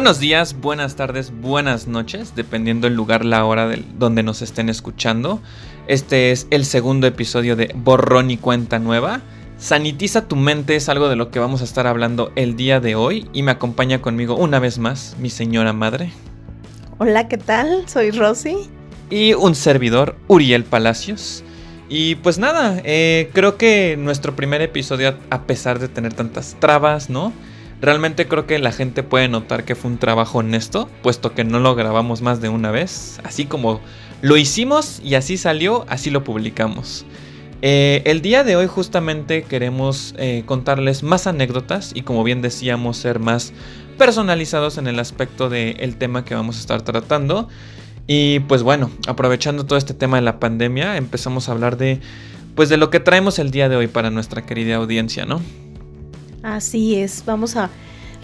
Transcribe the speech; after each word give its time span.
Buenos 0.00 0.18
días, 0.18 0.58
buenas 0.58 0.96
tardes, 0.96 1.30
buenas 1.30 1.86
noches, 1.86 2.34
dependiendo 2.34 2.86
el 2.86 2.94
lugar, 2.94 3.22
la 3.22 3.44
hora 3.44 3.68
del, 3.68 3.84
donde 3.98 4.22
nos 4.22 4.40
estén 4.40 4.70
escuchando. 4.70 5.42
Este 5.88 6.30
es 6.30 6.46
el 6.50 6.64
segundo 6.64 7.06
episodio 7.06 7.54
de 7.54 7.70
Borrón 7.74 8.30
y 8.30 8.38
Cuenta 8.38 8.78
Nueva. 8.78 9.20
Sanitiza 9.58 10.26
tu 10.26 10.36
mente 10.36 10.74
es 10.74 10.88
algo 10.88 11.10
de 11.10 11.16
lo 11.16 11.30
que 11.30 11.38
vamos 11.38 11.60
a 11.60 11.64
estar 11.64 11.86
hablando 11.86 12.32
el 12.34 12.56
día 12.56 12.80
de 12.80 12.94
hoy 12.94 13.28
y 13.34 13.42
me 13.42 13.50
acompaña 13.50 14.00
conmigo 14.00 14.36
una 14.36 14.58
vez 14.58 14.78
más 14.78 15.16
mi 15.18 15.28
señora 15.28 15.74
madre. 15.74 16.12
Hola, 16.96 17.28
¿qué 17.28 17.36
tal? 17.36 17.86
Soy 17.86 18.10
Rosy. 18.10 18.70
Y 19.10 19.34
un 19.34 19.54
servidor, 19.54 20.16
Uriel 20.28 20.64
Palacios. 20.64 21.44
Y 21.90 22.14
pues 22.14 22.38
nada, 22.38 22.80
eh, 22.84 23.28
creo 23.34 23.58
que 23.58 23.98
nuestro 23.98 24.34
primer 24.34 24.62
episodio, 24.62 25.14
a 25.28 25.42
pesar 25.42 25.78
de 25.78 25.88
tener 25.88 26.14
tantas 26.14 26.56
trabas, 26.58 27.10
¿no? 27.10 27.34
Realmente 27.80 28.28
creo 28.28 28.46
que 28.46 28.58
la 28.58 28.72
gente 28.72 29.02
puede 29.02 29.28
notar 29.28 29.64
que 29.64 29.74
fue 29.74 29.90
un 29.90 29.98
trabajo 29.98 30.38
honesto, 30.38 30.88
puesto 31.02 31.32
que 31.32 31.44
no 31.44 31.60
lo 31.60 31.74
grabamos 31.74 32.20
más 32.20 32.40
de 32.42 32.50
una 32.50 32.70
vez. 32.70 33.20
Así 33.24 33.46
como 33.46 33.80
lo 34.20 34.36
hicimos 34.36 35.00
y 35.02 35.14
así 35.14 35.38
salió, 35.38 35.86
así 35.88 36.10
lo 36.10 36.22
publicamos. 36.22 37.06
Eh, 37.62 38.02
el 38.04 38.20
día 38.22 38.44
de 38.44 38.56
hoy 38.56 38.66
justamente 38.66 39.42
queremos 39.42 40.14
eh, 40.18 40.44
contarles 40.46 41.02
más 41.02 41.26
anécdotas 41.26 41.92
y 41.94 42.02
como 42.02 42.24
bien 42.24 42.40
decíamos 42.42 42.96
ser 42.96 43.18
más 43.18 43.52
personalizados 43.98 44.78
en 44.78 44.86
el 44.86 44.98
aspecto 44.98 45.50
del 45.50 45.96
tema 45.96 46.24
que 46.24 46.34
vamos 46.34 46.56
a 46.56 46.60
estar 46.60 46.82
tratando. 46.82 47.48
Y 48.06 48.40
pues 48.40 48.62
bueno, 48.62 48.90
aprovechando 49.06 49.64
todo 49.64 49.78
este 49.78 49.94
tema 49.94 50.16
de 50.16 50.22
la 50.22 50.38
pandemia, 50.38 50.96
empezamos 50.98 51.48
a 51.48 51.52
hablar 51.52 51.78
de 51.78 52.00
pues 52.54 52.68
de 52.68 52.76
lo 52.76 52.90
que 52.90 53.00
traemos 53.00 53.38
el 53.38 53.50
día 53.50 53.70
de 53.70 53.76
hoy 53.76 53.86
para 53.86 54.10
nuestra 54.10 54.44
querida 54.44 54.76
audiencia, 54.76 55.24
¿no? 55.24 55.40
Así 56.42 56.96
es, 56.96 57.24
vamos 57.26 57.56
a 57.56 57.68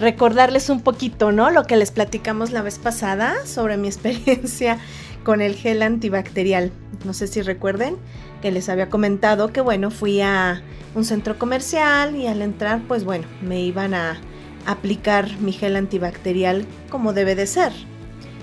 recordarles 0.00 0.70
un 0.70 0.81
poquito, 0.81 1.33
¿no? 1.33 1.50
Lo 1.50 1.64
que 1.64 1.77
les 1.77 1.91
platicamos 1.91 2.50
la 2.50 2.62
vez 2.62 2.78
pasada 2.78 3.34
sobre 3.47 3.77
mi 3.77 3.89
experiencia 3.89 4.78
con 5.22 5.41
el 5.41 5.55
gel 5.55 5.83
antibacterial. 5.83 6.72
No 7.05 7.12
sé 7.12 7.27
si 7.27 7.42
recuerden 7.42 7.97
que 8.41 8.50
les 8.50 8.69
había 8.69 8.89
comentado 8.89 9.53
que, 9.53 9.61
bueno, 9.61 9.91
fui 9.91 10.20
a 10.20 10.62
un 10.94 11.05
centro 11.05 11.39
comercial 11.39 12.17
y 12.17 12.27
al 12.27 12.41
entrar, 12.41 12.81
pues 12.89 13.05
bueno, 13.05 13.27
me 13.42 13.61
iban 13.61 13.92
a 13.92 14.19
aplicar 14.67 15.39
mi 15.39 15.53
gel 15.53 15.77
antibacterial 15.77 16.64
como 16.91 17.12
debe 17.12 17.34
de 17.34 17.47
ser. 17.47 17.72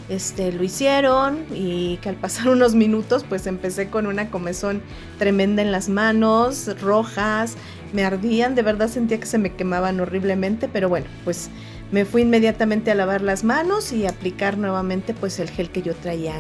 Este, 0.10 0.52
lo 0.52 0.64
hicieron 0.64 1.46
y 1.54 1.98
que 1.98 2.10
al 2.10 2.16
pasar 2.16 2.50
unos 2.50 2.76
minutos 2.76 3.26
pues 3.28 3.48
empecé 3.48 3.90
con 3.90 4.06
una 4.06 4.30
comezón 4.30 4.82
tremenda 5.18 5.62
en 5.62 5.72
las 5.72 5.90
manos, 5.90 6.80
rojas, 6.80 7.56
me 7.94 8.04
ardían, 8.04 8.56
de 8.56 8.64
verdad 8.64 8.90
sentía 8.90 9.20
que 9.20 9.26
se 9.26 9.38
me 9.38 9.56
quemaban 9.56 10.00
horriblemente, 10.00 10.68
pero 10.68 10.90
bueno, 10.90 11.06
pues 11.24 11.50
me 11.92 12.06
fui 12.06 12.24
inmediatamente 12.24 12.92
a 12.92 12.96
lavar 12.96 13.22
las 13.22 13.44
manos 13.44 13.94
y 13.94 14.08
aplicar 14.08 14.58
nuevamente 14.58 15.14
pues 15.14 15.40
el 15.40 15.50
gel 15.50 15.70
que 15.70 15.84
yo 15.84 15.94
traía 15.94 16.34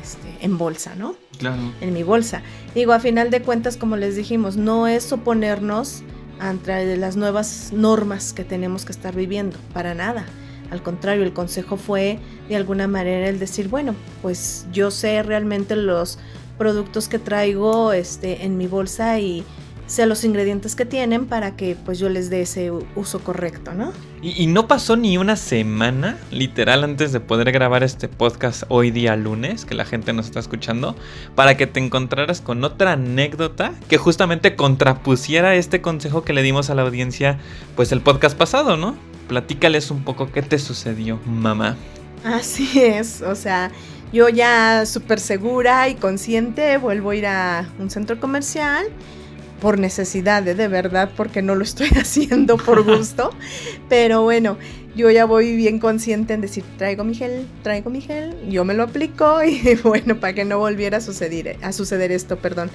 este, 0.00 0.28
en 0.40 0.56
bolsa, 0.56 0.94
¿no? 0.94 1.16
Claro. 1.38 1.60
En 1.80 1.92
mi 1.92 2.02
bolsa. 2.02 2.42
Digo, 2.74 2.92
a 2.92 3.00
final 3.00 3.30
de 3.30 3.42
cuentas, 3.42 3.76
como 3.76 3.96
les 3.96 4.14
dijimos, 4.14 4.56
no 4.56 4.86
es 4.86 5.12
oponernos 5.12 6.02
ante 6.38 6.96
las 6.96 7.16
nuevas 7.16 7.72
normas 7.72 8.32
que 8.32 8.44
tenemos 8.44 8.84
que 8.84 8.92
estar 8.92 9.14
viviendo, 9.14 9.58
para 9.74 9.94
nada. 9.94 10.24
Al 10.70 10.82
contrario, 10.82 11.24
el 11.24 11.32
consejo 11.32 11.76
fue 11.76 12.18
de 12.48 12.56
alguna 12.56 12.86
manera 12.86 13.28
el 13.28 13.38
decir, 13.38 13.68
bueno, 13.68 13.94
pues 14.22 14.66
yo 14.72 14.90
sé 14.90 15.22
realmente 15.22 15.74
los 15.74 16.18
productos 16.56 17.08
que 17.08 17.18
traigo 17.18 17.92
este, 17.92 18.44
en 18.44 18.56
mi 18.56 18.68
bolsa 18.68 19.18
y 19.18 19.44
sé 19.90 20.06
los 20.06 20.22
ingredientes 20.22 20.76
que 20.76 20.84
tienen 20.84 21.26
para 21.26 21.56
que 21.56 21.76
pues 21.84 21.98
yo 21.98 22.08
les 22.08 22.30
dé 22.30 22.42
ese 22.42 22.70
uso 22.94 23.18
correcto, 23.24 23.72
¿no? 23.74 23.92
Y, 24.22 24.46
no 24.46 24.68
pasó 24.68 24.96
ni 24.96 25.18
una 25.18 25.34
semana, 25.34 26.16
literal, 26.30 26.84
antes 26.84 27.10
de 27.10 27.20
poder 27.20 27.50
grabar 27.50 27.82
este 27.82 28.06
podcast 28.06 28.62
hoy 28.68 28.90
día 28.90 29.16
lunes, 29.16 29.64
que 29.64 29.74
la 29.74 29.84
gente 29.84 30.12
nos 30.12 30.26
está 30.26 30.38
escuchando, 30.38 30.94
para 31.34 31.56
que 31.56 31.66
te 31.66 31.80
encontraras 31.80 32.40
con 32.40 32.62
otra 32.62 32.92
anécdota 32.92 33.72
que 33.88 33.96
justamente 33.96 34.54
contrapusiera 34.54 35.56
este 35.56 35.80
consejo 35.80 36.22
que 36.22 36.34
le 36.34 36.42
dimos 36.42 36.70
a 36.70 36.74
la 36.74 36.82
audiencia, 36.82 37.38
pues 37.74 37.90
el 37.90 38.00
podcast 38.00 38.38
pasado, 38.38 38.76
¿no? 38.76 38.94
Platícales 39.26 39.90
un 39.90 40.04
poco 40.04 40.30
qué 40.30 40.42
te 40.42 40.58
sucedió, 40.58 41.18
mamá. 41.26 41.76
Así 42.22 42.80
es, 42.80 43.22
o 43.22 43.34
sea, 43.34 43.72
yo 44.12 44.28
ya 44.28 44.86
súper 44.86 45.18
segura 45.18 45.88
y 45.88 45.94
consciente 45.94 46.76
vuelvo 46.76 47.10
a 47.10 47.16
ir 47.16 47.26
a 47.26 47.68
un 47.80 47.90
centro 47.90 48.20
comercial 48.20 48.86
por 49.60 49.78
necesidad, 49.78 50.46
¿eh? 50.48 50.54
de 50.54 50.68
verdad, 50.68 51.10
porque 51.16 51.42
no 51.42 51.54
lo 51.54 51.62
estoy 51.62 51.88
haciendo 52.00 52.56
por 52.56 52.84
gusto. 52.96 53.30
Pero 53.88 54.22
bueno, 54.22 54.58
yo 54.96 55.10
ya 55.10 55.24
voy 55.24 55.56
bien 55.56 55.78
consciente 55.78 56.34
en 56.34 56.40
decir, 56.40 56.64
traigo 56.76 57.04
mi 57.04 57.14
gel, 57.14 57.46
traigo 57.62 57.90
mi 57.90 58.00
gel, 58.00 58.34
yo 58.48 58.64
me 58.64 58.74
lo 58.74 58.84
aplico 58.84 59.42
y 59.44 59.76
bueno, 59.82 60.18
para 60.18 60.34
que 60.34 60.44
no 60.44 60.58
volviera 60.58 60.98
a 60.98 61.00
suceder, 61.00 61.56
a 61.62 61.72
suceder 61.72 62.12
esto, 62.12 62.38
perdón. 62.38 62.70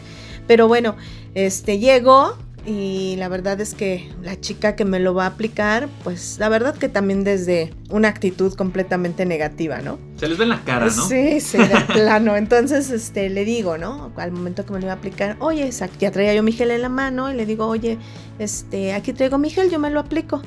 Pero 0.47 0.67
bueno, 0.67 0.95
este 1.33 1.79
llego, 1.79 2.37
y 2.65 3.15
la 3.17 3.29
verdad 3.29 3.61
es 3.61 3.75
que 3.75 4.09
la 4.21 4.39
chica 4.39 4.75
que 4.75 4.85
me 4.85 4.99
lo 4.99 5.13
va 5.13 5.25
a 5.25 5.27
aplicar, 5.27 5.87
pues 6.03 6.37
la 6.39 6.49
verdad 6.49 6.75
que 6.75 6.89
también 6.89 7.23
desde 7.23 7.73
una 7.89 8.07
actitud 8.07 8.53
completamente 8.53 9.25
negativa, 9.25 9.81
¿no? 9.81 9.99
Se 10.17 10.29
les 10.29 10.37
ve 10.37 10.43
en 10.45 10.49
la 10.49 10.63
cara, 10.63 10.85
¿no? 10.85 11.07
Sí, 11.07 11.41
sí, 11.41 11.57
de 11.57 11.75
plano. 11.93 12.37
Entonces, 12.37 12.89
este, 12.89 13.29
le 13.29 13.43
digo, 13.43 13.77
¿no? 13.77 14.13
Al 14.15 14.31
momento 14.31 14.65
que 14.65 14.71
me 14.71 14.79
lo 14.79 14.85
iba 14.85 14.93
a 14.93 14.95
aplicar, 14.95 15.35
oye, 15.39 15.69
ya 15.99 16.11
traía 16.11 16.33
yo 16.33 16.41
mi 16.41 16.53
gel 16.53 16.71
en 16.71 16.81
la 16.81 16.89
mano 16.89 17.31
y 17.31 17.35
le 17.35 17.45
digo, 17.45 17.67
oye, 17.67 17.97
este, 18.39 18.93
aquí 18.93 19.11
traigo 19.11 19.37
mi 19.37 19.49
gel, 19.49 19.69
yo 19.69 19.79
me 19.79 19.89
lo 19.89 19.99
aplico. 19.99 20.41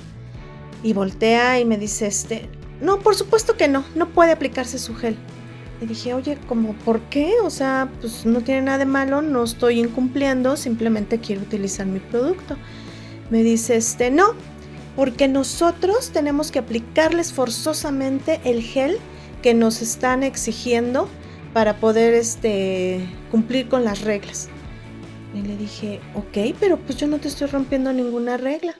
Y 0.82 0.94
voltea 0.94 1.60
y 1.60 1.64
me 1.66 1.76
dice, 1.76 2.06
este, 2.06 2.48
no, 2.80 3.00
por 3.00 3.14
supuesto 3.14 3.56
que 3.56 3.68
no, 3.68 3.84
no 3.94 4.08
puede 4.08 4.32
aplicarse 4.32 4.78
su 4.78 4.94
gel. 4.94 5.16
Y 5.80 5.86
dije, 5.86 6.14
oye, 6.14 6.38
¿cómo 6.48 6.72
por 6.72 7.00
qué? 7.02 7.34
O 7.44 7.50
sea, 7.50 7.88
pues 8.00 8.24
no 8.24 8.40
tiene 8.40 8.62
nada 8.62 8.78
de 8.78 8.86
malo, 8.86 9.20
no 9.22 9.44
estoy 9.44 9.80
incumpliendo, 9.80 10.56
simplemente 10.56 11.18
quiero 11.18 11.42
utilizar 11.42 11.86
mi 11.86 12.00
producto. 12.00 12.56
Me 13.30 13.42
dice, 13.42 13.76
este, 13.76 14.10
no, 14.10 14.34
porque 14.96 15.28
nosotros 15.28 16.10
tenemos 16.10 16.50
que 16.50 16.58
aplicarles 16.58 17.32
forzosamente 17.32 18.40
el 18.44 18.62
gel 18.62 18.98
que 19.42 19.54
nos 19.54 19.82
están 19.82 20.22
exigiendo 20.22 21.08
para 21.52 21.76
poder 21.76 22.14
este, 22.14 23.00
cumplir 23.30 23.68
con 23.68 23.84
las 23.84 24.02
reglas. 24.02 24.48
Y 25.34 25.42
le 25.42 25.56
dije, 25.56 26.00
ok, 26.14 26.56
pero 26.58 26.78
pues 26.78 26.96
yo 26.98 27.06
no 27.06 27.18
te 27.18 27.28
estoy 27.28 27.48
rompiendo 27.48 27.92
ninguna 27.92 28.36
regla. 28.36 28.74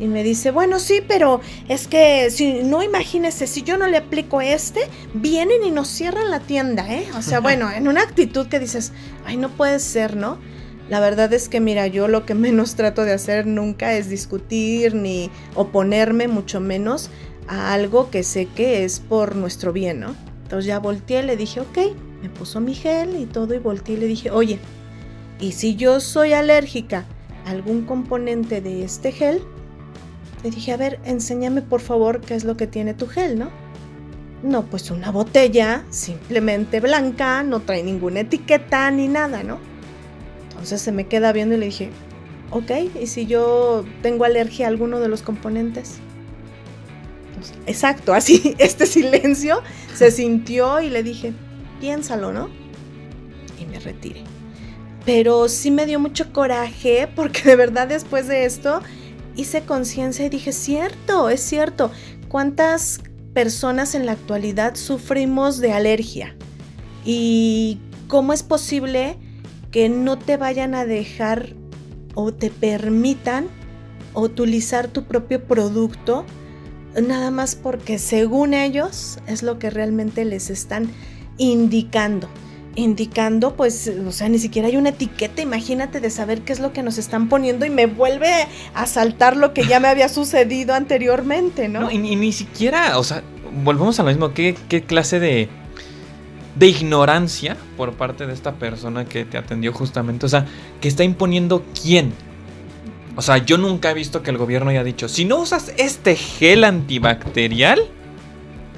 Y 0.00 0.06
me 0.06 0.24
dice, 0.24 0.50
bueno, 0.50 0.80
sí, 0.80 1.02
pero 1.06 1.40
es 1.68 1.86
que 1.86 2.28
si 2.30 2.64
no 2.64 2.82
imagínese, 2.82 3.46
si 3.46 3.62
yo 3.62 3.78
no 3.78 3.86
le 3.86 3.98
aplico 3.98 4.40
este, 4.40 4.80
vienen 5.14 5.62
y 5.62 5.70
nos 5.70 5.86
cierran 5.86 6.32
la 6.32 6.40
tienda, 6.40 6.92
¿eh? 6.92 7.06
O 7.16 7.22
sea, 7.22 7.38
bueno, 7.40 7.70
en 7.70 7.86
una 7.86 8.02
actitud 8.02 8.48
que 8.48 8.58
dices, 8.58 8.92
ay, 9.24 9.36
no 9.36 9.50
puede 9.50 9.78
ser, 9.78 10.16
¿no? 10.16 10.38
La 10.88 11.00
verdad 11.00 11.32
es 11.32 11.48
que, 11.48 11.60
mira, 11.60 11.86
yo 11.86 12.08
lo 12.08 12.26
que 12.26 12.34
menos 12.34 12.74
trato 12.74 13.04
de 13.04 13.12
hacer 13.12 13.46
nunca 13.46 13.94
es 13.94 14.10
discutir 14.10 14.94
ni 14.94 15.30
oponerme, 15.54 16.26
mucho 16.26 16.60
menos 16.60 17.08
a 17.48 17.72
algo 17.72 18.10
que 18.10 18.22
sé 18.22 18.46
que 18.46 18.84
es 18.84 19.00
por 19.00 19.36
nuestro 19.36 19.72
bien, 19.72 20.00
¿no? 20.00 20.14
Entonces 20.44 20.66
ya 20.66 20.78
volteé, 20.78 21.22
le 21.22 21.36
dije, 21.36 21.60
ok, 21.60 21.78
me 22.22 22.28
puso 22.28 22.60
mi 22.60 22.74
gel 22.74 23.16
y 23.16 23.26
todo, 23.26 23.54
y 23.54 23.58
volteé 23.58 23.96
y 23.96 23.98
le 23.98 24.06
dije, 24.06 24.30
oye, 24.30 24.58
¿y 25.40 25.52
si 25.52 25.76
yo 25.76 26.00
soy 26.00 26.32
alérgica 26.32 27.04
a 27.46 27.50
algún 27.50 27.84
componente 27.84 28.60
de 28.60 28.84
este 28.84 29.12
gel? 29.12 29.42
Le 30.42 30.50
dije, 30.50 30.72
a 30.72 30.76
ver, 30.76 31.00
enséñame 31.04 31.62
por 31.62 31.80
favor 31.80 32.20
qué 32.20 32.34
es 32.34 32.44
lo 32.44 32.56
que 32.56 32.66
tiene 32.66 32.94
tu 32.94 33.06
gel, 33.06 33.38
¿no? 33.38 33.50
No, 34.42 34.62
pues 34.66 34.90
una 34.90 35.10
botella 35.10 35.84
simplemente 35.88 36.80
blanca, 36.80 37.42
no 37.42 37.60
trae 37.60 37.82
ninguna 37.82 38.20
etiqueta 38.20 38.90
ni 38.90 39.08
nada, 39.08 39.42
¿no? 39.42 39.58
Entonces 40.50 40.82
se 40.82 40.92
me 40.92 41.06
queda 41.06 41.32
viendo 41.32 41.54
y 41.54 41.58
le 41.58 41.66
dije, 41.66 41.90
ok, 42.50 42.70
¿y 43.00 43.06
si 43.06 43.26
yo 43.26 43.84
tengo 44.02 44.24
alergia 44.24 44.66
a 44.66 44.68
alguno 44.68 45.00
de 45.00 45.08
los 45.08 45.22
componentes? 45.22 45.98
Exacto, 47.66 48.14
así, 48.14 48.54
este 48.58 48.86
silencio 48.86 49.62
se 49.94 50.10
sintió 50.10 50.80
y 50.80 50.90
le 50.90 51.02
dije, 51.02 51.32
piénsalo, 51.80 52.32
¿no? 52.32 52.48
Y 53.60 53.66
me 53.66 53.78
retiré. 53.78 54.24
Pero 55.04 55.48
sí 55.48 55.70
me 55.70 55.86
dio 55.86 56.00
mucho 56.00 56.32
coraje 56.32 57.08
porque 57.14 57.42
de 57.42 57.56
verdad 57.56 57.88
después 57.88 58.26
de 58.26 58.44
esto 58.44 58.80
hice 59.36 59.62
conciencia 59.62 60.24
y 60.24 60.28
dije, 60.28 60.52
cierto, 60.52 61.28
es 61.28 61.40
cierto, 61.40 61.90
¿cuántas 62.28 63.00
personas 63.34 63.94
en 63.94 64.06
la 64.06 64.12
actualidad 64.12 64.76
sufrimos 64.76 65.58
de 65.58 65.72
alergia? 65.72 66.36
¿Y 67.04 67.78
cómo 68.08 68.32
es 68.32 68.42
posible 68.42 69.18
que 69.70 69.88
no 69.88 70.18
te 70.18 70.36
vayan 70.36 70.74
a 70.74 70.86
dejar 70.86 71.54
o 72.14 72.32
te 72.32 72.50
permitan 72.50 73.48
utilizar 74.14 74.88
tu 74.88 75.04
propio 75.04 75.44
producto 75.44 76.24
nada 77.02 77.30
más 77.30 77.56
porque 77.56 77.98
según 77.98 78.54
ellos 78.54 79.18
es 79.26 79.42
lo 79.42 79.58
que 79.58 79.70
realmente 79.70 80.24
les 80.24 80.50
están 80.50 80.90
indicando? 81.38 82.28
indicando, 82.76 83.54
pues, 83.54 83.88
o 84.04 84.10
sea, 84.10 84.28
ni 84.28 84.40
siquiera 84.40 84.66
hay 84.68 84.76
una 84.76 84.88
etiqueta, 84.88 85.40
imagínate 85.40 86.00
de 86.00 86.10
saber 86.10 86.42
qué 86.42 86.52
es 86.52 86.58
lo 86.58 86.72
que 86.72 86.82
nos 86.82 86.98
están 86.98 87.28
poniendo 87.28 87.64
y 87.64 87.70
me 87.70 87.86
vuelve 87.86 88.48
a 88.74 88.86
saltar 88.86 89.36
lo 89.36 89.54
que 89.54 89.64
ya 89.64 89.78
me 89.78 89.86
había 89.86 90.08
sucedido 90.08 90.74
anteriormente, 90.74 91.68
¿no? 91.68 91.88
y, 91.90 91.98
ni 91.98 92.32
siquiera, 92.32 92.98
o 92.98 93.04
sea, 93.04 93.22
volvemos 93.62 93.98
a 94.00 94.02
lo 94.02 94.08
mismo. 94.08 94.32
¿Qué, 94.32 94.54
clase 94.86 95.20
de, 95.20 95.48
de 96.56 96.66
ignorancia 96.66 97.56
por 97.76 97.92
parte 97.92 98.26
de 98.26 98.32
esta 98.32 98.54
persona 98.54 99.04
que 99.04 99.24
te 99.24 99.38
atendió 99.38 99.72
justamente? 99.72 100.26
O 100.26 100.28
sea, 100.28 100.46
que 100.80 100.88
está 100.88 101.04
imponiendo 101.04 101.64
quién. 101.80 102.12
O 103.16 103.22
sea, 103.22 103.38
yo 103.38 103.58
nunca 103.58 103.90
he 103.90 103.94
visto 103.94 104.22
que 104.22 104.30
el 104.30 104.38
gobierno 104.38 104.70
haya 104.70 104.84
dicho, 104.84 105.08
si 105.08 105.24
no 105.24 105.38
usas 105.38 105.72
este 105.76 106.16
gel 106.16 106.64
antibacterial, 106.64 107.80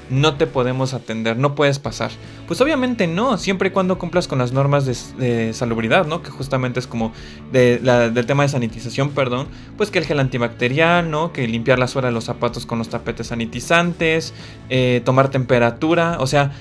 no 0.09 0.35
te 0.35 0.47
podemos 0.47 0.93
atender, 0.93 1.37
no 1.37 1.55
puedes 1.55 1.79
pasar. 1.79 2.11
Pues 2.47 2.61
obviamente 2.61 3.07
no, 3.07 3.37
siempre 3.37 3.69
y 3.69 3.71
cuando 3.71 3.97
cumplas 3.97 4.27
con 4.27 4.39
las 4.39 4.53
normas 4.53 4.85
de, 4.85 5.53
salubridad, 5.53 6.05
¿no? 6.05 6.21
Que 6.21 6.29
justamente 6.29 6.79
es 6.79 6.87
como 6.87 7.11
del 7.51 8.25
tema 8.25 8.43
de 8.43 8.49
sanitización, 8.49 9.09
perdón. 9.09 9.47
Pues 9.75 9.91
que 9.91 9.99
el 9.99 10.05
gel 10.05 10.19
antibacterial, 10.19 11.11
¿no? 11.11 11.33
Que 11.33 11.47
limpiar 11.47 11.79
la 11.79 11.87
suela 11.87 12.07
de 12.07 12.13
los 12.13 12.23
zapatos 12.23 12.65
con 12.65 12.77
los 12.77 12.89
tapetes 12.89 13.27
sanitizantes, 13.27 14.33
eh, 14.69 15.01
tomar 15.03 15.29
temperatura, 15.29 16.17
o 16.19 16.27
sea, 16.27 16.51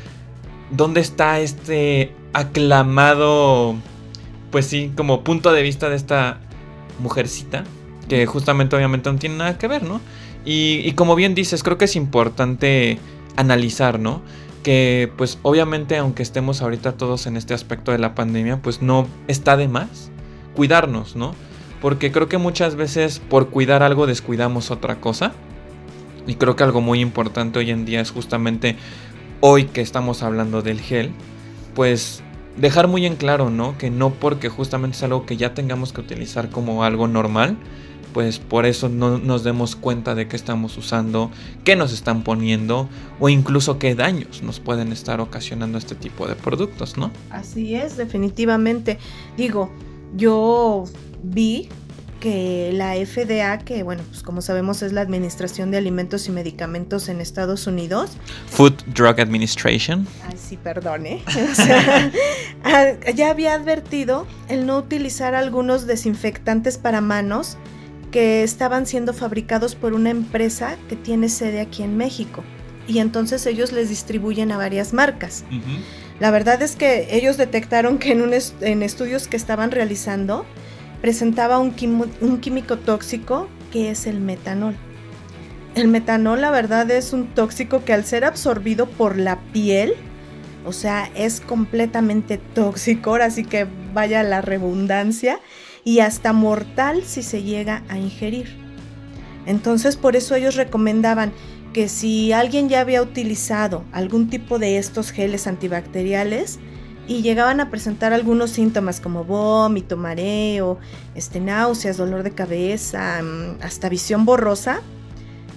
¿dónde 0.71 1.01
está 1.01 1.39
este 1.39 2.13
aclamado, 2.33 3.77
pues 4.51 4.67
sí, 4.67 4.93
como 4.97 5.25
punto 5.25 5.53
de 5.53 5.63
vista 5.63 5.89
de 5.89 5.97
esta 5.97 6.41
mujercita? 6.99 7.65
Que 8.09 8.27
justamente 8.27 8.77
obviamente 8.77 9.11
no 9.11 9.19
tiene 9.19 9.37
nada 9.37 9.59
que 9.59 9.69
ver, 9.69 9.83
¿no? 9.83 10.01
Y, 10.45 10.93
como 10.93 11.17
bien 11.17 11.35
dices, 11.35 11.65
creo 11.65 11.77
que 11.77 11.87
es 11.87 11.97
importante 11.97 12.99
analizar, 13.37 13.99
¿no? 13.99 14.23
Que 14.63 15.11
pues 15.17 15.39
obviamente 15.43 15.97
aunque 15.97 16.23
estemos 16.23 16.63
ahorita 16.63 16.93
todos 16.93 17.27
en 17.27 17.37
este 17.37 17.53
aspecto 17.53 17.91
de 17.91 17.99
la 17.99 18.15
pandemia, 18.15 18.63
pues 18.63 18.81
no 18.81 19.09
está 19.27 19.57
de 19.57 19.67
más 19.67 20.11
cuidarnos, 20.55 21.17
¿no? 21.17 21.35
Porque 21.83 22.13
creo 22.13 22.29
que 22.29 22.39
muchas 22.39 22.77
veces 22.77 23.19
por 23.19 23.51
cuidar 23.51 23.83
algo 23.83 24.07
descuidamos 24.07 24.71
otra 24.71 25.01
cosa. 25.01 25.33
Y 26.29 26.37
creo 26.37 26.57
que 26.57 26.65
algo 26.65 26.81
muy 26.81 27.01
importante 27.01 27.59
hoy 27.59 27.71
en 27.71 27.85
día 27.85 28.01
es 28.01 28.11
justamente 28.11 28.77
hoy 29.41 29.65
que 29.65 29.81
estamos 29.81 30.23
hablando 30.23 30.63
del 30.63 30.81
gel, 30.81 31.11
pues 31.75 32.23
dejar 32.57 32.89
muy 32.89 33.07
en 33.07 33.17
claro, 33.17 33.51
¿no? 33.51 33.77
Que 33.79 33.91
no 33.91 34.11
porque 34.11 34.49
justamente 34.49 34.97
es 34.97 35.03
algo 35.03 35.27
que 35.27 35.37
ya 35.37 35.55
tengamos 35.55 35.93
que 35.93 36.01
utilizar 36.01 36.51
como 36.51 36.85
algo 36.85 37.09
normal, 37.09 37.57
pues 38.13 38.39
por 38.39 38.65
eso 38.65 38.89
no 38.89 39.19
nos 39.19 39.45
demos 39.45 39.77
cuenta 39.77 40.15
de 40.15 40.27
qué 40.27 40.37
estamos 40.37 40.79
usando, 40.79 41.31
qué 41.65 41.77
nos 41.77 41.93
están 41.93 42.23
poniendo 42.23 42.89
o 43.21 43.29
incluso 43.29 43.79
qué 43.79 43.95
daños 43.95 44.43
nos 44.43 44.59
pueden 44.59 44.91
estar 44.91 45.21
ocasionando 45.21 45.77
este 45.77 45.95
tipo 45.95 46.27
de 46.27 46.35
productos, 46.35 46.97
¿no? 46.97 47.11
Así 47.31 47.75
es, 47.75 47.99
definitivamente. 47.99 48.99
Digo, 49.37 49.71
yo 50.17 50.85
vi 51.23 51.69
que 52.21 52.71
la 52.73 52.95
FDA, 52.95 53.59
que 53.59 53.83
bueno, 53.83 54.03
pues 54.09 54.23
como 54.23 54.43
sabemos 54.43 54.83
es 54.83 54.93
la 54.93 55.01
Administración 55.01 55.71
de 55.71 55.79
Alimentos 55.79 56.29
y 56.29 56.33
Medicamentos 56.33 57.09
en 57.09 57.21
Estados 57.21 57.67
Unidos. 57.67 58.17
Food 58.49 58.75
Drug 58.95 59.21
Administration. 59.21 60.07
Ay, 60.27 60.37
sí, 60.37 60.57
perdone. 60.57 61.23
O 61.51 61.55
sea, 61.55 62.11
ah, 62.65 62.87
ya 63.15 63.31
había 63.31 63.55
advertido 63.55 64.27
el 64.49 64.67
no 64.67 64.79
utilizar 64.79 65.35
algunos 65.35 65.87
desinfectantes 65.87 66.79
para 66.79 67.01
manos 67.01 67.57
que 68.11 68.43
estaban 68.43 68.87
siendo 68.87 69.13
fabricados 69.13 69.75
por 69.75 69.93
una 69.93 70.11
empresa 70.11 70.77
que 70.89 70.97
tiene 70.97 71.29
sede 71.29 71.61
aquí 71.61 71.83
en 71.83 71.97
México. 71.97 72.43
Y 72.89 72.99
entonces 72.99 73.45
ellos 73.47 73.73
les 73.73 73.89
distribuyen 73.89 74.53
a 74.53 74.57
varias 74.57 74.93
marcas. 74.93 75.45
La 76.21 76.31
verdad 76.31 76.63
es 76.63 76.77
que 76.77 77.09
ellos 77.11 77.37
detectaron 77.37 77.99
que 77.99 78.13
en, 78.13 78.33
en 78.61 78.83
estudios 78.83 79.29
que 79.29 79.37
estaban 79.37 79.71
realizando 79.71 80.47
presentaba 81.01 81.59
un, 81.59 81.75
un 82.21 82.41
químico 82.41 82.77
tóxico 82.79 83.49
que 83.73 83.91
es 83.91 84.07
el 84.07 84.21
metanol. 84.21 84.77
El 85.75 85.89
metanol, 85.89 86.41
la 86.41 86.51
verdad, 86.51 86.91
es 86.91 87.13
un 87.13 87.27
tóxico 87.27 87.85
que 87.85 87.93
al 87.93 88.05
ser 88.05 88.25
absorbido 88.25 88.87
por 88.87 89.19
la 89.19 89.39
piel, 89.53 89.95
o 90.65 90.73
sea, 90.73 91.11
es 91.15 91.41
completamente 91.41 92.39
tóxico, 92.39 93.15
así 93.17 93.45
que 93.45 93.67
vaya 93.93 94.23
la 94.23 94.41
redundancia, 94.41 95.41
y 95.85 96.01
hasta 96.01 96.33
mortal 96.33 97.05
si 97.05 97.23
se 97.23 97.43
llega 97.43 97.83
a 97.89 97.99
ingerir. 97.99 98.57
Entonces 99.47 99.97
por 99.97 100.17
eso 100.17 100.35
ellos 100.35 100.57
recomendaban 100.57 101.33
que 101.73 101.89
si 101.89 102.33
alguien 102.33 102.69
ya 102.69 102.81
había 102.81 103.03
utilizado 103.03 103.85
algún 103.93 104.29
tipo 104.29 104.59
de 104.59 104.79
estos 104.79 105.13
geles 105.13 105.47
antibacteriales 105.47 106.59
y 107.07 107.23
llegaban 107.23 107.61
a 107.61 107.71
presentar 107.71 108.13
algunos 108.13 108.51
síntomas 108.51 109.01
como 109.01 109.25
vómito, 109.25 109.97
mareo, 109.97 110.79
este, 111.15 111.41
náuseas, 111.41 111.97
dolor 111.97 112.23
de 112.23 112.33
cabeza, 112.33 113.23
mm, 113.23 113.63
hasta 113.63 113.89
visión 113.89 114.25
borrosa, 114.25 114.81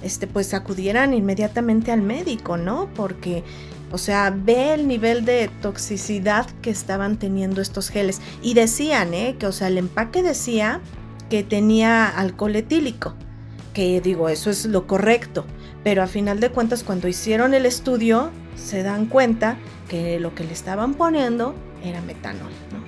este, 0.04 0.28
pues 0.28 0.54
acudieran 0.54 1.13
inmediatamente 1.13 1.92
al 1.92 2.01
médico, 2.01 2.57
¿no? 2.57 2.90
Porque 2.94 3.44
o 3.92 3.98
sea, 3.98 4.30
ve 4.30 4.74
el 4.74 4.88
nivel 4.88 5.25
de 5.25 5.50
toxicidad 5.62 6.48
que 6.62 6.69
estaban 6.69 7.18
teniendo 7.18 7.62
estos 7.62 7.90
geles. 7.90 8.22
Y 8.42 8.54
decían, 8.54 9.13
¿eh? 9.13 9.36
Que, 9.40 9.48
o 9.48 9.51
sea, 9.51 9.68
el 9.68 9.78
empaque 9.78 10.22
decía 10.22 10.80
que 11.30 11.44
tenía 11.44 12.07
alcohol 12.07 12.56
etílico. 12.56 13.16
Que 13.74 14.00
digo, 14.00 14.30
eso 14.30 14.51
es 14.51 14.66
lo 14.66 14.86
correcto. 14.86 15.46
Pero 15.84 16.04
a 16.04 16.07
final 16.07 16.40
de 16.40 16.51
cuentas, 16.51 16.84
cuando 16.84 17.07
hicieron 17.07 17.54
el 17.54 17.66
estudio, 17.66 18.30
se 18.56 18.84
dan 18.84 19.07
cuenta 19.07 19.57
que 19.89 20.19
lo 20.21 20.33
que 20.33 20.45
le 20.45 20.53
estaban 20.53 20.94
poniendo 20.94 21.53
era 21.83 22.01
metanol, 22.01 22.51
¿no? 22.71 22.80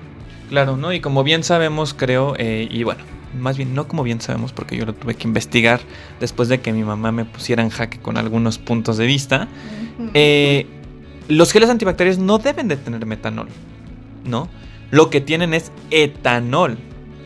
Claro, 0.50 0.77
¿no? 0.77 0.94
Y 0.94 1.01
como 1.01 1.24
bien 1.24 1.44
sabemos, 1.44 1.94
creo, 1.94 2.36
eh, 2.38 2.68
y 2.69 2.83
bueno, 2.83 3.03
más 3.38 3.57
bien 3.57 3.74
no 3.74 3.88
como 3.88 4.03
bien 4.03 4.21
sabemos, 4.21 4.53
porque 4.53 4.77
yo 4.77 4.86
lo 4.86 4.94
tuve 4.94 5.15
que 5.15 5.27
investigar 5.27 5.81
después 6.19 6.48
de 6.50 6.62
que 6.62 6.71
mi 6.74 6.83
mamá 6.83 7.12
me 7.12 7.25
pusiera 7.25 7.63
en 7.63 7.69
jaque 7.69 8.00
con 8.00 8.18
algunos 8.18 8.57
puntos 8.57 8.98
de 8.98 9.06
vista. 9.06 9.48
eh, 10.13 10.68
los 11.27 11.51
geles 11.51 11.69
antibacteriales 11.69 12.19
no 12.19 12.39
deben 12.39 12.68
de 12.68 12.77
tener 12.77 13.06
metanol, 13.06 13.48
¿no? 14.25 14.50
Lo 14.89 15.09
que 15.09 15.21
tienen 15.21 15.53
es 15.53 15.71
etanol, 15.89 16.77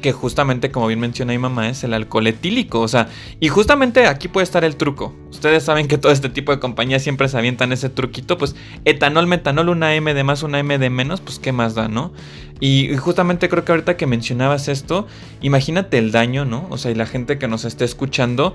que 0.05 0.11
justamente, 0.11 0.69
como 0.69 0.85
bien 0.85 0.99
menciona 0.99 1.33
mi 1.33 1.39
mamá, 1.39 1.67
es 1.67 1.83
el 1.83 1.91
alcohol 1.91 2.27
etílico. 2.27 2.79
O 2.79 2.87
sea, 2.87 3.07
y 3.39 3.47
justamente 3.47 4.05
aquí 4.05 4.27
puede 4.27 4.43
estar 4.43 4.63
el 4.63 4.75
truco. 4.75 5.15
Ustedes 5.31 5.63
saben 5.63 5.87
que 5.87 5.97
todo 5.97 6.11
este 6.11 6.29
tipo 6.29 6.51
de 6.51 6.59
compañías 6.59 7.01
siempre 7.01 7.27
se 7.27 7.39
avientan 7.39 7.71
ese 7.71 7.89
truquito. 7.89 8.37
Pues 8.37 8.55
etanol, 8.83 9.25
metanol, 9.25 9.69
una 9.69 9.95
M 9.95 10.13
de 10.13 10.23
más, 10.23 10.43
una 10.43 10.59
M 10.59 10.77
de 10.77 10.91
menos, 10.91 11.21
pues 11.21 11.39
qué 11.39 11.51
más 11.51 11.73
da, 11.73 11.87
¿no? 11.87 12.13
Y 12.59 12.95
justamente 12.97 13.49
creo 13.49 13.65
que 13.65 13.71
ahorita 13.71 13.97
que 13.97 14.05
mencionabas 14.05 14.67
esto, 14.67 15.07
imagínate 15.41 15.97
el 15.97 16.11
daño, 16.11 16.45
¿no? 16.45 16.67
O 16.69 16.77
sea, 16.77 16.91
y 16.91 16.93
la 16.93 17.07
gente 17.07 17.39
que 17.39 17.47
nos 17.47 17.65
esté 17.65 17.83
escuchando, 17.83 18.53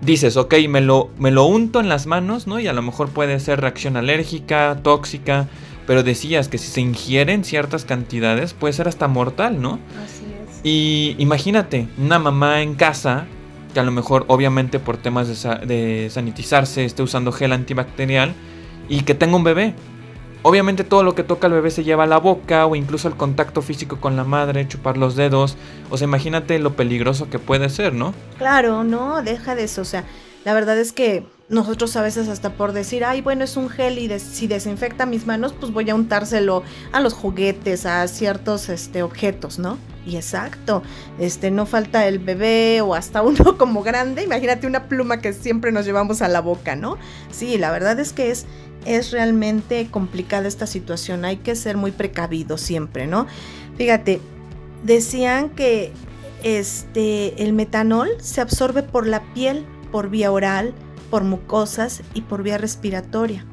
dices, 0.00 0.36
ok, 0.36 0.54
me 0.68 0.80
lo, 0.80 1.10
me 1.18 1.32
lo 1.32 1.46
unto 1.46 1.80
en 1.80 1.88
las 1.88 2.06
manos, 2.06 2.46
¿no? 2.46 2.60
Y 2.60 2.68
a 2.68 2.72
lo 2.72 2.82
mejor 2.82 3.08
puede 3.08 3.40
ser 3.40 3.60
reacción 3.60 3.96
alérgica, 3.96 4.78
tóxica, 4.84 5.48
pero 5.90 6.04
decías 6.04 6.46
que 6.46 6.56
si 6.56 6.68
se 6.68 6.80
ingieren 6.80 7.42
ciertas 7.42 7.84
cantidades 7.84 8.54
puede 8.54 8.72
ser 8.72 8.86
hasta 8.86 9.08
mortal, 9.08 9.60
¿no? 9.60 9.80
Así 10.04 10.24
es. 10.24 10.60
Y 10.62 11.16
imagínate, 11.18 11.88
una 11.98 12.20
mamá 12.20 12.62
en 12.62 12.76
casa, 12.76 13.26
que 13.74 13.80
a 13.80 13.82
lo 13.82 13.90
mejor 13.90 14.24
obviamente 14.28 14.78
por 14.78 14.98
temas 14.98 15.26
de, 15.26 15.66
de 15.66 16.08
sanitizarse 16.08 16.84
esté 16.84 17.02
usando 17.02 17.32
gel 17.32 17.52
antibacterial 17.52 18.34
y 18.88 19.00
que 19.00 19.16
tenga 19.16 19.34
un 19.34 19.42
bebé. 19.42 19.74
Obviamente 20.42 20.84
todo 20.84 21.02
lo 21.02 21.16
que 21.16 21.24
toca 21.24 21.48
al 21.48 21.54
bebé 21.54 21.72
se 21.72 21.82
lleva 21.82 22.04
a 22.04 22.06
la 22.06 22.18
boca 22.18 22.66
o 22.66 22.76
incluso 22.76 23.08
el 23.08 23.16
contacto 23.16 23.60
físico 23.60 24.00
con 24.00 24.14
la 24.14 24.22
madre, 24.22 24.68
chupar 24.68 24.96
los 24.96 25.16
dedos. 25.16 25.56
O 25.90 25.98
sea, 25.98 26.04
imagínate 26.04 26.60
lo 26.60 26.76
peligroso 26.76 27.28
que 27.30 27.40
puede 27.40 27.68
ser, 27.68 27.94
¿no? 27.94 28.14
Claro, 28.38 28.84
no, 28.84 29.24
deja 29.24 29.56
de 29.56 29.64
eso. 29.64 29.82
O 29.82 29.84
sea, 29.84 30.04
la 30.44 30.54
verdad 30.54 30.78
es 30.78 30.92
que 30.92 31.24
nosotros 31.50 31.96
a 31.96 32.02
veces 32.02 32.28
hasta 32.28 32.52
por 32.54 32.72
decir, 32.72 33.04
ay, 33.04 33.22
bueno, 33.22 33.42
es 33.42 33.56
un 33.56 33.68
gel 33.68 33.98
y 33.98 34.18
si 34.20 34.46
desinfecta 34.46 35.04
mis 35.04 35.26
manos, 35.26 35.52
pues 35.52 35.72
voy 35.72 35.90
a 35.90 35.96
untárselo 35.96 36.62
a 36.92 37.00
los 37.00 37.12
juguetes, 37.12 37.86
a 37.86 38.06
ciertos 38.06 38.68
este, 38.68 39.02
objetos, 39.02 39.58
¿no? 39.58 39.76
Y 40.06 40.14
exacto, 40.14 40.82
este, 41.18 41.50
no 41.50 41.66
falta 41.66 42.06
el 42.06 42.20
bebé 42.20 42.80
o 42.82 42.94
hasta 42.94 43.22
uno 43.22 43.58
como 43.58 43.82
grande, 43.82 44.22
imagínate 44.22 44.68
una 44.68 44.88
pluma 44.88 45.18
que 45.18 45.32
siempre 45.32 45.72
nos 45.72 45.84
llevamos 45.84 46.22
a 46.22 46.28
la 46.28 46.40
boca, 46.40 46.76
¿no? 46.76 46.98
Sí, 47.32 47.58
la 47.58 47.72
verdad 47.72 47.98
es 47.98 48.12
que 48.12 48.30
es 48.30 48.46
es 48.86 49.10
realmente 49.10 49.88
complicada 49.90 50.48
esta 50.48 50.66
situación, 50.66 51.26
hay 51.26 51.36
que 51.36 51.54
ser 51.54 51.76
muy 51.76 51.90
precavido 51.90 52.56
siempre, 52.56 53.06
¿no? 53.06 53.26
Fíjate, 53.76 54.20
decían 54.84 55.50
que 55.50 55.92
este 56.42 57.42
el 57.42 57.52
metanol 57.52 58.08
se 58.20 58.40
absorbe 58.40 58.82
por 58.82 59.06
la 59.06 59.20
piel, 59.34 59.66
por 59.92 60.08
vía 60.08 60.32
oral, 60.32 60.72
por 61.10 61.24
mucosas 61.24 62.02
y 62.14 62.22
por 62.22 62.42
vía 62.42 62.58
respiratoria. 62.58 63.44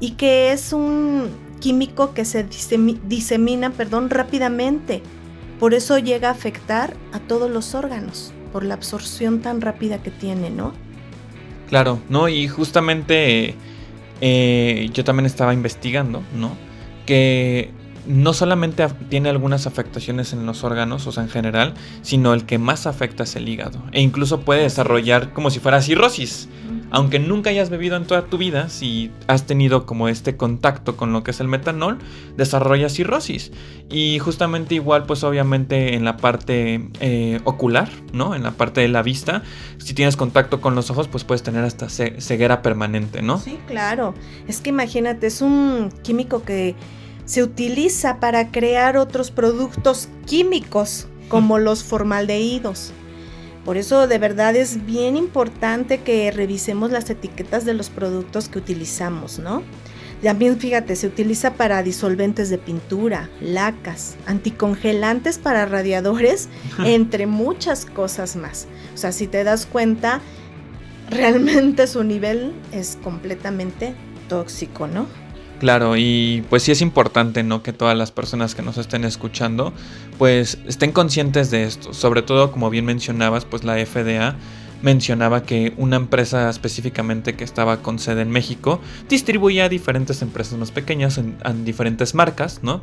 Y 0.00 0.12
que 0.12 0.52
es 0.52 0.72
un 0.72 1.30
químico 1.60 2.12
que 2.12 2.24
se 2.24 2.44
disemina, 2.44 3.70
perdón, 3.70 4.10
rápidamente. 4.10 5.02
Por 5.60 5.74
eso 5.74 5.98
llega 5.98 6.28
a 6.28 6.32
afectar 6.32 6.94
a 7.12 7.20
todos 7.20 7.48
los 7.50 7.74
órganos, 7.74 8.34
por 8.52 8.64
la 8.64 8.74
absorción 8.74 9.40
tan 9.40 9.60
rápida 9.60 10.02
que 10.02 10.10
tiene, 10.10 10.50
¿no? 10.50 10.72
Claro, 11.68 12.00
no, 12.08 12.28
y 12.28 12.48
justamente 12.48 13.54
eh, 14.20 14.90
yo 14.92 15.04
también 15.04 15.26
estaba 15.26 15.54
investigando, 15.54 16.22
¿no? 16.36 16.50
Que 17.06 17.70
no 18.06 18.32
solamente 18.32 18.86
tiene 19.08 19.28
algunas 19.28 19.66
afectaciones 19.66 20.32
en 20.32 20.46
los 20.46 20.64
órganos, 20.64 21.06
o 21.06 21.12
sea, 21.12 21.22
en 21.22 21.28
general, 21.28 21.74
sino 22.02 22.34
el 22.34 22.44
que 22.44 22.58
más 22.58 22.86
afecta 22.86 23.22
es 23.24 23.36
el 23.36 23.48
hígado. 23.48 23.82
E 23.92 24.00
incluso 24.00 24.40
puede 24.40 24.62
desarrollar 24.62 25.32
como 25.32 25.50
si 25.50 25.60
fuera 25.60 25.80
cirrosis. 25.80 26.48
Aunque 26.94 27.18
nunca 27.18 27.48
hayas 27.48 27.70
bebido 27.70 27.96
en 27.96 28.04
toda 28.04 28.26
tu 28.26 28.36
vida, 28.36 28.68
si 28.68 29.10
has 29.26 29.46
tenido 29.46 29.86
como 29.86 30.08
este 30.08 30.36
contacto 30.36 30.94
con 30.94 31.10
lo 31.14 31.24
que 31.24 31.30
es 31.30 31.40
el 31.40 31.48
metanol, 31.48 31.98
desarrolla 32.36 32.90
cirrosis. 32.90 33.50
Y 33.90 34.18
justamente 34.18 34.74
igual, 34.74 35.04
pues 35.06 35.24
obviamente 35.24 35.94
en 35.94 36.04
la 36.04 36.18
parte 36.18 36.90
eh, 37.00 37.40
ocular, 37.44 37.88
¿no? 38.12 38.34
En 38.34 38.42
la 38.42 38.50
parte 38.50 38.82
de 38.82 38.88
la 38.88 39.02
vista, 39.02 39.42
si 39.78 39.94
tienes 39.94 40.16
contacto 40.18 40.60
con 40.60 40.74
los 40.74 40.90
ojos, 40.90 41.08
pues 41.08 41.24
puedes 41.24 41.42
tener 41.42 41.64
hasta 41.64 41.88
ceguera 41.88 42.60
permanente, 42.60 43.22
¿no? 43.22 43.38
Sí, 43.38 43.58
claro. 43.66 44.12
Es 44.46 44.60
que 44.60 44.68
imagínate, 44.68 45.28
es 45.28 45.40
un 45.40 45.90
químico 46.02 46.42
que 46.42 46.74
se 47.32 47.42
utiliza 47.42 48.20
para 48.20 48.50
crear 48.50 48.98
otros 48.98 49.30
productos 49.30 50.10
químicos 50.26 51.06
como 51.30 51.58
los 51.58 51.82
formaldehídos. 51.82 52.92
Por 53.64 53.78
eso 53.78 54.06
de 54.06 54.18
verdad 54.18 54.54
es 54.54 54.84
bien 54.84 55.16
importante 55.16 56.02
que 56.02 56.30
revisemos 56.30 56.90
las 56.90 57.08
etiquetas 57.08 57.64
de 57.64 57.72
los 57.72 57.88
productos 57.88 58.50
que 58.50 58.58
utilizamos, 58.58 59.38
¿no? 59.38 59.62
También 60.22 60.58
fíjate, 60.58 60.94
se 60.94 61.06
utiliza 61.06 61.54
para 61.54 61.82
disolventes 61.82 62.50
de 62.50 62.58
pintura, 62.58 63.30
lacas, 63.40 64.16
anticongelantes 64.26 65.38
para 65.38 65.64
radiadores, 65.64 66.50
entre 66.84 67.26
muchas 67.26 67.86
cosas 67.86 68.36
más. 68.36 68.66
O 68.92 68.98
sea, 68.98 69.10
si 69.10 69.26
te 69.26 69.42
das 69.42 69.64
cuenta, 69.64 70.20
realmente 71.08 71.86
su 71.86 72.04
nivel 72.04 72.52
es 72.72 72.98
completamente 73.02 73.94
tóxico, 74.28 74.86
¿no? 74.86 75.21
Claro, 75.62 75.96
y 75.96 76.42
pues 76.50 76.64
sí 76.64 76.72
es 76.72 76.80
importante, 76.80 77.44
¿no? 77.44 77.62
Que 77.62 77.72
todas 77.72 77.96
las 77.96 78.10
personas 78.10 78.56
que 78.56 78.62
nos 78.62 78.78
estén 78.78 79.04
escuchando, 79.04 79.72
pues 80.18 80.58
estén 80.66 80.90
conscientes 80.90 81.52
de 81.52 81.62
esto. 81.62 81.94
Sobre 81.94 82.22
todo, 82.22 82.50
como 82.50 82.68
bien 82.68 82.84
mencionabas, 82.84 83.44
pues 83.44 83.62
la 83.62 83.74
FDA 83.76 84.34
mencionaba 84.82 85.44
que 85.44 85.72
una 85.76 85.94
empresa 85.94 86.50
específicamente 86.50 87.36
que 87.36 87.44
estaba 87.44 87.80
con 87.80 88.00
sede 88.00 88.22
en 88.22 88.30
México 88.30 88.80
distribuía 89.08 89.66
a 89.66 89.68
diferentes 89.68 90.20
empresas 90.20 90.58
más 90.58 90.72
pequeñas 90.72 91.16
en, 91.16 91.36
en 91.44 91.64
diferentes 91.64 92.16
marcas, 92.16 92.58
¿no? 92.64 92.82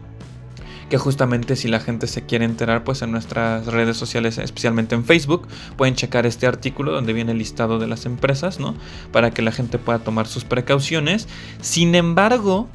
Que 0.89 0.98
justamente 0.98 1.55
si 1.55 1.67
la 1.67 1.79
gente 1.79 2.08
se 2.08 2.25
quiere 2.25 2.46
enterar, 2.46 2.84
pues 2.84 3.01
en 3.01 3.12
nuestras 3.12 3.67
redes 3.67 3.96
sociales, 3.96 4.38
especialmente 4.38 4.96
en 4.96 5.05
Facebook, 5.05 5.48
pueden 5.77 5.96
checar 5.96 6.25
este 6.25 6.48
artículo 6.48 6.91
donde 6.91 7.13
viene 7.13 7.31
el 7.31 7.38
listado 7.38 7.79
de 7.79 7.88
las 7.88 8.05
empresas, 8.05 8.60
¿no? 8.60 8.75
Para 9.12 9.31
que 9.31 9.41
la 9.41 9.51
gente 9.51 9.77
pueda 9.77 10.00
tomar 10.00 10.27
sus 10.27 10.43
precauciones. 10.43 11.27
Sin 11.62 11.96
embargo, 11.96 12.67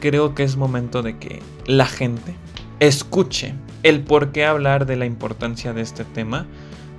creo 0.00 0.34
que 0.34 0.44
es 0.44 0.56
momento 0.56 1.02
de 1.02 1.18
que 1.18 1.42
la 1.66 1.86
gente 1.86 2.36
escuche 2.78 3.54
el 3.82 4.00
por 4.00 4.32
qué 4.32 4.44
hablar 4.44 4.86
de 4.86 4.96
la 4.96 5.06
importancia 5.06 5.72
de 5.72 5.82
este 5.82 6.04
tema 6.04 6.46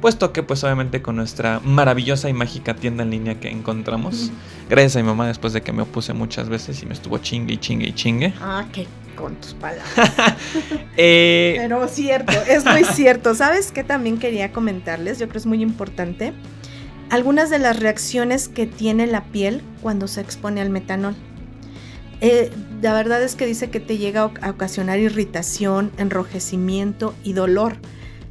puesto 0.01 0.31
que 0.31 0.43
pues 0.43 0.63
obviamente 0.63 1.01
con 1.01 1.15
nuestra 1.15 1.59
maravillosa 1.63 2.29
y 2.29 2.33
mágica 2.33 2.75
tienda 2.75 3.03
en 3.03 3.09
línea 3.09 3.39
que 3.39 3.49
encontramos, 3.49 4.31
gracias 4.69 4.95
a 4.95 4.99
mi 4.99 5.05
mamá 5.05 5.27
después 5.27 5.53
de 5.53 5.61
que 5.61 5.71
me 5.73 5.81
opuse 5.81 6.13
muchas 6.13 6.49
veces 6.49 6.81
y 6.83 6.85
me 6.85 6.93
estuvo 6.93 7.17
chingue 7.17 7.55
y 7.55 7.57
chingue 7.57 7.87
y 7.87 7.93
chingue. 7.93 8.33
Ah, 8.39 8.65
qué 8.71 8.85
con 9.17 9.35
tus 9.35 9.53
palabras. 9.53 9.85
Eh, 10.99 11.55
Pero 11.57 11.87
cierto, 11.87 12.33
es 12.47 12.65
muy 12.65 12.83
cierto. 12.93 13.35
¿Sabes 13.35 13.71
qué 13.71 13.83
también 13.83 14.17
quería 14.17 14.51
comentarles? 14.51 15.19
Yo 15.19 15.25
creo 15.25 15.33
que 15.33 15.37
es 15.39 15.45
muy 15.45 15.61
importante. 15.61 16.33
Algunas 17.09 17.49
de 17.49 17.59
las 17.59 17.79
reacciones 17.79 18.47
que 18.47 18.65
tiene 18.65 19.05
la 19.05 19.25
piel 19.25 19.61
cuando 19.81 20.07
se 20.07 20.21
expone 20.21 20.59
al 20.61 20.69
metanol. 20.69 21.15
Eh, 22.19 22.49
la 22.81 22.93
verdad 22.93 23.21
es 23.21 23.35
que 23.35 23.45
dice 23.45 23.69
que 23.69 23.79
te 23.79 23.97
llega 23.97 24.31
a 24.41 24.49
ocasionar 24.49 24.99
irritación, 24.99 25.91
enrojecimiento 25.97 27.13
y 27.23 27.33
dolor. 27.33 27.77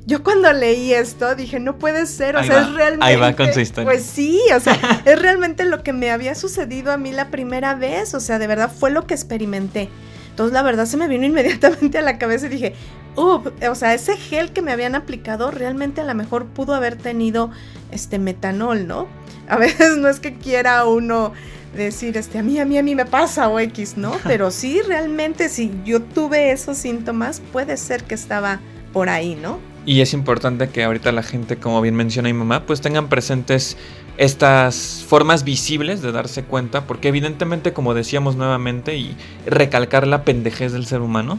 Yo 0.06 0.22
cuando 0.22 0.52
leí 0.52 0.92
esto 0.92 1.34
dije, 1.34 1.58
no 1.58 1.78
puede 1.78 2.06
ser, 2.06 2.36
o 2.36 2.44
sea, 2.44 2.60
es 2.60 2.72
realmente... 2.74 3.06
Ahí 3.06 3.16
va 3.16 3.34
con 3.34 3.52
su 3.52 3.58
historia. 3.58 3.90
Pues 3.90 4.04
sí, 4.04 4.40
o 4.54 4.60
sea, 4.60 5.02
es 5.04 5.20
realmente 5.20 5.64
lo 5.64 5.82
que 5.82 5.92
me 5.92 6.10
había 6.10 6.34
sucedido 6.36 6.92
a 6.92 6.96
mí 6.96 7.10
la 7.10 7.30
primera 7.30 7.74
vez, 7.74 8.14
o 8.14 8.20
sea, 8.20 8.38
de 8.38 8.46
verdad 8.46 8.70
fue 8.72 8.90
lo 8.90 9.06
que 9.06 9.14
experimenté. 9.14 9.88
Entonces 10.36 10.52
la 10.52 10.62
verdad 10.62 10.84
se 10.84 10.98
me 10.98 11.08
vino 11.08 11.24
inmediatamente 11.24 11.96
a 11.96 12.02
la 12.02 12.18
cabeza 12.18 12.44
y 12.44 12.50
dije, 12.50 12.74
o 13.14 13.74
sea, 13.74 13.94
ese 13.94 14.18
gel 14.18 14.52
que 14.52 14.60
me 14.60 14.70
habían 14.70 14.94
aplicado 14.94 15.50
realmente 15.50 16.02
a 16.02 16.04
lo 16.04 16.14
mejor 16.14 16.44
pudo 16.44 16.74
haber 16.74 16.96
tenido 16.96 17.50
este 17.90 18.18
metanol, 18.18 18.86
¿no? 18.86 19.08
A 19.48 19.56
veces 19.56 19.96
no 19.96 20.08
es 20.08 20.20
que 20.20 20.34
quiera 20.34 20.84
uno 20.84 21.32
decir, 21.74 22.18
este, 22.18 22.40
a 22.40 22.42
mí, 22.42 22.58
a 22.58 22.64
mí, 22.64 22.76
a 22.78 22.82
mí 22.82 22.94
me 22.94 23.06
pasa 23.06 23.48
o 23.48 23.60
X, 23.60 23.96
¿no? 23.96 24.12
Pero 24.24 24.50
sí, 24.50 24.82
realmente 24.86 25.48
si 25.48 25.72
yo 25.84 26.02
tuve 26.02 26.50
esos 26.50 26.76
síntomas, 26.76 27.40
puede 27.52 27.76
ser 27.76 28.02
que 28.04 28.14
estaba 28.14 28.60
por 28.92 29.08
ahí, 29.08 29.36
¿no? 29.36 29.58
Y 29.86 30.00
es 30.00 30.12
importante 30.12 30.68
que 30.68 30.82
ahorita 30.82 31.12
la 31.12 31.22
gente, 31.22 31.58
como 31.58 31.80
bien 31.80 31.94
menciona 31.94 32.28
mi 32.28 32.32
mamá, 32.32 32.66
pues 32.66 32.80
tengan 32.80 33.08
presentes 33.08 33.76
estas 34.16 35.04
formas 35.06 35.44
visibles 35.44 36.02
de 36.02 36.12
darse 36.12 36.44
cuenta, 36.44 36.86
porque 36.86 37.08
evidentemente, 37.08 37.72
como 37.72 37.94
decíamos 37.94 38.36
nuevamente, 38.36 38.96
y 38.96 39.16
recalcar 39.46 40.06
la 40.06 40.24
pendejez 40.24 40.72
del 40.72 40.86
ser 40.86 41.00
humano. 41.00 41.38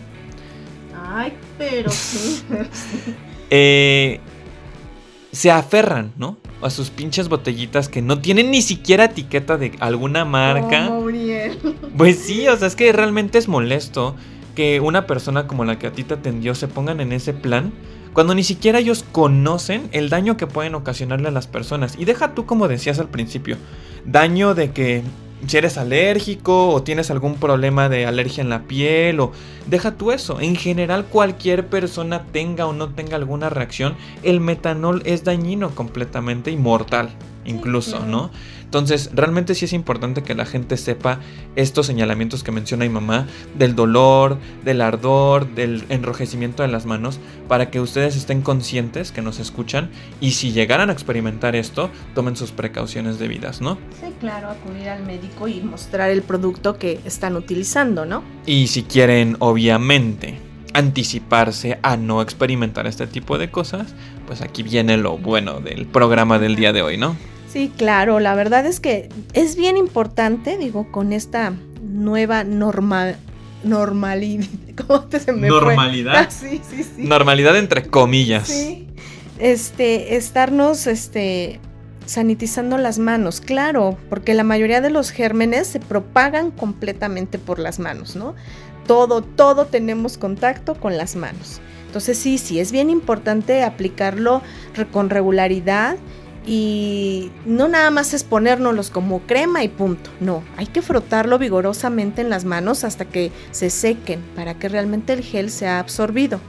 Ay, 1.10 1.34
pero 1.58 1.90
sí. 1.92 2.44
Eh, 3.50 4.20
se 5.32 5.52
aferran, 5.52 6.14
¿no? 6.18 6.38
A 6.62 6.70
sus 6.70 6.90
pinches 6.90 7.30
botellitas 7.30 7.90
que 7.90 8.02
no 8.02 8.20
tienen 8.20 8.52
ni 8.52 8.62
siquiera 8.62 9.06
etiqueta 9.06 9.58
de 9.58 9.74
alguna 9.80 10.26
marca. 10.26 10.92
pues 11.98 12.20
sí, 12.20 12.48
o 12.48 12.58
sea, 12.58 12.68
es 12.68 12.76
que 12.76 12.92
realmente 12.92 13.38
es 13.38 13.48
molesto 13.48 14.16
que 14.56 14.80
una 14.80 15.06
persona 15.06 15.46
como 15.46 15.66
la 15.66 15.78
que 15.78 15.88
a 15.88 15.92
ti 15.92 16.04
te 16.04 16.16
atendió 16.16 16.56
se 16.56 16.68
pongan 16.68 17.00
en 17.00 17.12
ese 17.12 17.34
plan 17.34 17.72
cuando 18.14 18.36
ni 18.36 18.44
siquiera 18.44 18.80
ellos 18.80 19.06
conocen 19.12 19.90
el 19.92 20.10
daño 20.10 20.38
que 20.38 20.48
pueden 20.48 20.76
ocasionarle 20.76 21.28
a 21.28 21.32
las 21.32 21.48
personas. 21.48 21.96
Y 21.98 22.06
deja 22.06 22.34
tú 22.34 22.46
como 22.46 22.68
decías 22.68 23.00
al 23.00 23.10
principio, 23.10 23.58
daño 24.06 24.56
de 24.56 24.72
que 24.72 25.04
si 25.46 25.58
eres 25.58 25.78
alérgico 25.78 26.70
o 26.70 26.82
tienes 26.82 27.12
algún 27.12 27.36
problema 27.36 27.90
de 27.90 28.06
alergia 28.06 28.42
en 28.42 28.50
la 28.50 28.64
piel 28.64 29.20
o 29.20 29.32
deja 29.68 29.96
tú 29.96 30.12
eso. 30.12 30.40
En 30.40 30.56
general 30.56 31.06
cualquier 31.06 31.68
persona 31.68 32.24
tenga 32.32 32.66
o 32.66 32.74
no 32.74 32.90
tenga 32.90 33.16
alguna 33.16 33.50
reacción, 33.50 33.96
el 34.24 34.40
metanol 34.40 35.02
es 35.06 35.24
dañino 35.24 35.76
completamente 35.76 36.52
y 36.52 36.58
mortal 36.58 37.10
incluso, 37.48 38.06
¿no? 38.06 38.30
Entonces, 38.68 39.12
realmente 39.14 39.56
sí 39.56 39.64
es 39.64 39.72
importante 39.72 40.24
que 40.24 40.36
la 40.36 40.46
gente 40.46 40.76
sepa 40.76 41.22
estos 41.56 41.86
señalamientos 41.86 42.44
que 42.44 42.52
menciona 42.52 42.84
mi 42.84 42.90
mamá, 42.90 43.26
del 43.58 43.76
dolor, 43.76 44.38
del 44.66 44.82
ardor, 44.82 45.48
del 45.56 45.86
enrojecimiento 45.88 46.64
de 46.64 46.68
las 46.68 46.86
manos, 46.86 47.22
para 47.48 47.72
que 47.72 47.80
ustedes 47.80 48.18
estén 48.18 48.42
conscientes 48.42 49.14
que 49.14 49.22
nos 49.22 49.40
escuchan 49.40 49.90
y 50.20 50.32
si 50.32 50.52
llegaran 50.52 50.90
a 50.90 50.94
experimentar 50.94 51.56
esto, 51.56 51.90
tomen 52.14 52.36
sus 52.36 52.52
precauciones 52.52 53.20
debidas, 53.20 53.62
¿no? 53.62 53.78
Sí, 54.02 54.14
claro, 54.20 54.50
acudir 54.50 54.90
al 54.90 55.06
médico 55.06 55.48
y 55.48 55.62
mostrar 55.62 56.10
el 56.10 56.22
producto 56.22 56.78
que 56.78 57.00
están 57.06 57.38
utilizando, 57.38 58.06
¿no? 58.06 58.22
Y 58.46 58.68
si 58.68 58.84
quieren, 58.84 59.38
obviamente, 59.40 60.42
anticiparse 60.74 61.80
a 61.84 61.96
no 61.96 62.22
experimentar 62.22 62.86
este 62.86 63.08
tipo 63.08 63.38
de 63.38 63.50
cosas, 63.50 63.96
pues 64.28 64.42
aquí 64.42 64.62
viene 64.62 64.98
lo 64.98 65.18
bueno 65.18 65.62
del 65.62 65.86
programa 65.86 66.38
del 66.38 66.58
día 66.58 66.74
de 66.74 66.82
hoy, 66.82 66.98
¿no? 66.98 67.16
Sí, 67.58 67.72
claro, 67.76 68.20
la 68.20 68.36
verdad 68.36 68.68
es 68.68 68.80
que 68.80 69.10
es 69.34 69.56
bien 69.56 69.78
importante, 69.78 70.60
digo, 70.60 70.92
con 70.92 71.12
esta 71.12 71.54
nueva 71.82 72.44
normal 72.44 73.18
normalidad. 73.64 74.46
¿Cómo 74.88 75.06
te 75.06 75.20
se 75.20 75.34
me 75.34 75.48
Normalidad. 75.48 76.16
Ah, 76.16 76.28
sí, 76.30 76.62
sí, 76.70 76.84
sí. 76.84 77.02
Normalidad 77.02 77.58
entre 77.58 77.88
comillas. 77.88 78.48
Sí. 78.48 78.88
Este, 79.40 80.18
estarnos 80.18 80.86
este 80.86 81.60
sanitizando 82.06 82.78
las 82.78 83.00
manos, 83.00 83.42
claro, 83.42 83.98
porque 84.08 84.36
la 84.36 84.44
mayoría 84.44 84.80
de 84.80 84.92
los 84.92 85.10
gérmenes 85.10 85.66
se 85.66 85.80
propagan 85.80 86.52
completamente 86.52 87.40
por 87.40 87.58
las 87.58 87.80
manos, 87.80 88.16
¿no? 88.16 88.36
Todo, 88.86 89.24
todo 89.24 89.66
tenemos 89.66 90.20
contacto 90.20 90.76
con 90.76 90.96
las 90.96 91.16
manos. 91.16 91.60
Entonces 91.88 92.20
sí, 92.20 92.38
sí, 92.38 92.60
es 92.60 92.72
bien 92.72 92.92
importante 92.92 93.64
aplicarlo 93.64 94.44
con 94.92 95.10
regularidad 95.10 95.98
y 96.48 97.30
no 97.46 97.68
nada 97.68 97.92
más 97.92 98.14
es 98.14 98.24
ponérnoslos 98.24 98.90
como 98.90 99.20
crema 99.20 99.66
y 99.66 99.68
punto. 99.68 100.10
No, 100.22 100.46
hay 100.56 100.68
que 100.68 100.82
frotarlo 100.82 101.38
vigorosamente 101.38 102.22
en 102.22 102.30
las 102.30 102.46
manos 102.46 102.86
hasta 102.86 103.04
que 103.04 103.34
se 103.52 103.70
sequen 103.70 104.22
para 104.36 104.58
que 104.58 104.70
realmente 104.70 105.12
el 105.12 105.24
gel 105.24 105.52
sea 105.52 105.80
absorbido. 105.80 106.40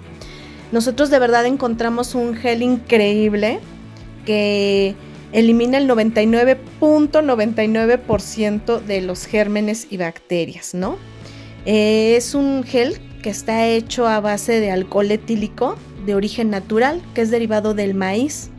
Nosotros 0.70 1.10
de 1.10 1.18
verdad 1.18 1.46
encontramos 1.46 2.14
un 2.14 2.36
gel 2.36 2.62
increíble 2.62 3.58
que 4.24 4.94
elimina 5.32 5.78
el 5.78 5.88
99.99% 5.88 8.80
de 8.80 9.00
los 9.00 9.26
gérmenes 9.26 9.88
y 9.90 9.96
bacterias, 9.96 10.74
¿no? 10.74 10.96
Es 11.64 12.36
un 12.36 12.62
gel 12.62 13.00
que 13.20 13.30
está 13.30 13.66
hecho 13.66 14.06
a 14.06 14.20
base 14.20 14.60
de 14.60 14.70
alcohol 14.70 15.10
etílico 15.10 15.76
de 16.06 16.14
origen 16.14 16.50
natural, 16.50 17.02
que 17.14 17.22
es 17.22 17.32
derivado 17.32 17.74
del 17.74 17.94
maíz. 17.94 18.52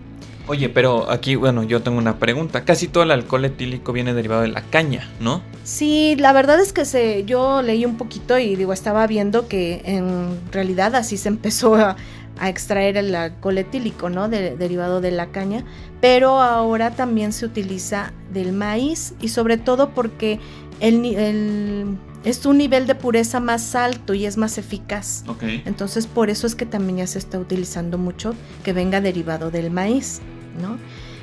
Oye, 0.50 0.68
pero 0.68 1.12
aquí, 1.12 1.36
bueno, 1.36 1.62
yo 1.62 1.84
tengo 1.84 2.00
una 2.00 2.18
pregunta. 2.18 2.65
Casi 2.65 2.88
todo 2.88 3.03
el 3.03 3.12
alcohol 3.12 3.46
etílico 3.46 3.94
viene 3.94 4.15
derivado 4.15 4.41
de 4.41 4.48
la 4.48 4.63
caña, 4.63 5.08
¿no? 5.20 5.44
Sí, 5.63 6.15
la 6.18 6.34
verdad 6.34 6.60
es 6.60 6.74
que 6.74 6.86
se, 6.86 7.24
yo 7.25 7.62
leí 7.62 7.86
un 7.86 7.98
poquito 7.98 8.39
y 8.39 8.56
digo, 8.56 8.74
estaba 8.74 9.06
viendo 9.06 9.48
que 9.48 9.84
en 9.86 10.39
realidad 10.51 10.96
así 10.96 11.18
se 11.18 11.27
empezó 11.29 11.75
a, 11.75 11.96
extraer 12.41 12.96
el 12.96 13.13
alcohol 13.13 13.58
etílico, 13.58 14.10
¿no? 14.10 14.29
derivado 14.29 15.01
de 15.01 15.12
la 15.12 15.27
caña, 15.27 15.65
pero 16.00 16.39
ahora 16.39 16.91
también 16.91 17.34
se 17.34 17.46
utiliza 17.46 18.13
del 18.32 18.53
maíz 18.53 19.13
y 19.20 19.27
sobre 19.27 19.58
todo 19.58 19.89
porque 19.89 20.39
el, 20.79 21.03
el 21.03 21.98
es 22.24 22.46
un 22.46 22.58
nivel 22.58 22.88
de 22.88 22.96
pureza 22.96 23.41
más 23.41 23.75
alto 23.75 24.13
y 24.13 24.25
es 24.25 24.38
más 24.38 24.58
eficaz. 24.58 25.25
Entonces 25.65 26.08
por 26.08 26.29
eso 26.29 26.48
es 26.48 26.56
que 26.56 26.65
también 26.65 27.00
ya 27.00 27.08
se 27.08 27.20
está 27.20 27.38
utilizando 27.38 27.98
mucho 27.98 28.34
que 28.63 28.72
venga 28.72 29.01
derivado 29.01 29.51
del 29.51 29.70
maíz. 29.70 30.22
¿No? 30.60 30.78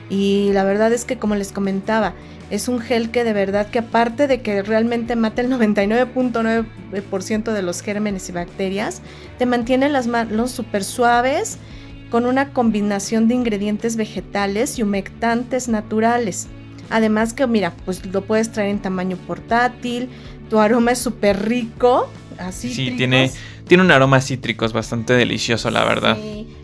Y 0.08 0.50
la 0.52 0.64
verdad 0.64 0.92
es 0.92 1.04
que 1.04 1.18
como 1.18 1.34
les 1.34 1.52
comentaba, 1.52 2.14
es 2.50 2.68
un 2.68 2.78
gel 2.78 3.10
que 3.10 3.24
de 3.24 3.32
verdad 3.32 3.68
que 3.68 3.80
aparte 3.80 4.28
de 4.28 4.40
que 4.40 4.62
realmente 4.62 5.16
mata 5.16 5.42
el 5.42 5.50
99.9% 5.50 7.52
de 7.52 7.62
los 7.62 7.82
gérmenes 7.82 8.28
y 8.28 8.32
bacterias, 8.32 9.02
te 9.38 9.46
mantiene 9.46 9.88
las 9.88 10.06
manos 10.06 10.52
súper 10.52 10.84
suaves 10.84 11.58
con 12.10 12.24
una 12.24 12.52
combinación 12.52 13.26
de 13.26 13.34
ingredientes 13.34 13.96
vegetales 13.96 14.78
y 14.78 14.82
humectantes 14.82 15.68
naturales. 15.68 16.46
Además 16.88 17.34
que 17.34 17.48
mira, 17.48 17.72
pues 17.84 18.06
lo 18.06 18.24
puedes 18.24 18.52
traer 18.52 18.70
en 18.70 18.78
tamaño 18.78 19.16
portátil, 19.16 20.08
tu 20.48 20.60
aroma 20.60 20.92
es 20.92 20.98
súper 20.98 21.48
rico, 21.48 22.08
así. 22.38 22.72
Sí, 22.72 22.92
tiene, 22.92 23.32
tiene 23.66 23.82
un 23.82 23.90
aroma 23.90 24.20
cítrico, 24.20 24.64
es 24.64 24.72
bastante 24.72 25.14
delicioso, 25.14 25.68
la 25.70 25.84
verdad. 25.84 26.16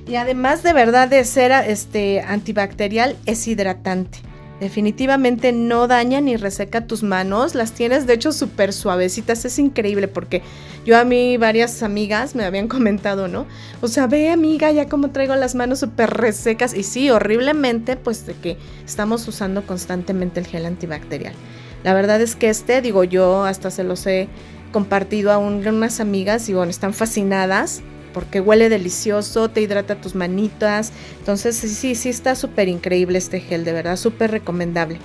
Y 0.06 0.16
además 0.16 0.62
de 0.62 0.72
verdad 0.72 1.08
de 1.08 1.24
ser 1.24 1.52
este, 1.66 2.20
antibacterial, 2.20 3.16
es 3.26 3.46
hidratante. 3.46 4.18
Definitivamente 4.62 5.52
no 5.52 5.88
daña 5.88 6.20
ni 6.20 6.36
reseca 6.36 6.86
tus 6.86 7.02
manos, 7.02 7.56
las 7.56 7.72
tienes 7.72 8.06
de 8.06 8.14
hecho 8.14 8.30
súper 8.30 8.72
suavecitas, 8.72 9.44
es 9.44 9.58
increíble 9.58 10.06
porque 10.06 10.40
yo 10.86 10.96
a 10.96 11.04
mí 11.04 11.36
varias 11.36 11.82
amigas 11.82 12.36
me 12.36 12.44
habían 12.44 12.68
comentado, 12.68 13.26
¿no? 13.26 13.46
O 13.80 13.88
sea, 13.88 14.06
ve 14.06 14.30
amiga, 14.30 14.70
ya 14.70 14.88
como 14.88 15.10
traigo 15.10 15.34
las 15.34 15.56
manos 15.56 15.80
súper 15.80 16.10
resecas 16.10 16.74
y 16.74 16.84
sí, 16.84 17.10
horriblemente, 17.10 17.96
pues 17.96 18.24
de 18.24 18.34
que 18.34 18.56
estamos 18.84 19.26
usando 19.26 19.66
constantemente 19.66 20.38
el 20.38 20.46
gel 20.46 20.66
antibacterial. 20.66 21.34
La 21.82 21.92
verdad 21.92 22.20
es 22.20 22.36
que 22.36 22.48
este, 22.48 22.80
digo 22.82 23.02
yo, 23.02 23.44
hasta 23.44 23.72
se 23.72 23.82
los 23.82 24.06
he 24.06 24.28
compartido 24.70 25.32
a 25.32 25.38
unas 25.38 25.98
amigas 25.98 26.48
y 26.48 26.54
bueno, 26.54 26.70
están 26.70 26.94
fascinadas 26.94 27.82
porque 28.12 28.40
huele 28.40 28.68
delicioso, 28.68 29.48
te 29.48 29.60
hidrata 29.60 30.00
tus 30.00 30.14
manitas. 30.14 30.92
Entonces 31.18 31.56
sí, 31.56 31.94
sí 31.94 32.08
está 32.08 32.34
súper 32.34 32.68
increíble 32.68 33.18
este 33.18 33.40
gel, 33.40 33.64
de 33.64 33.72
verdad, 33.72 33.96
súper 33.96 34.30
recomendable. 34.30 34.98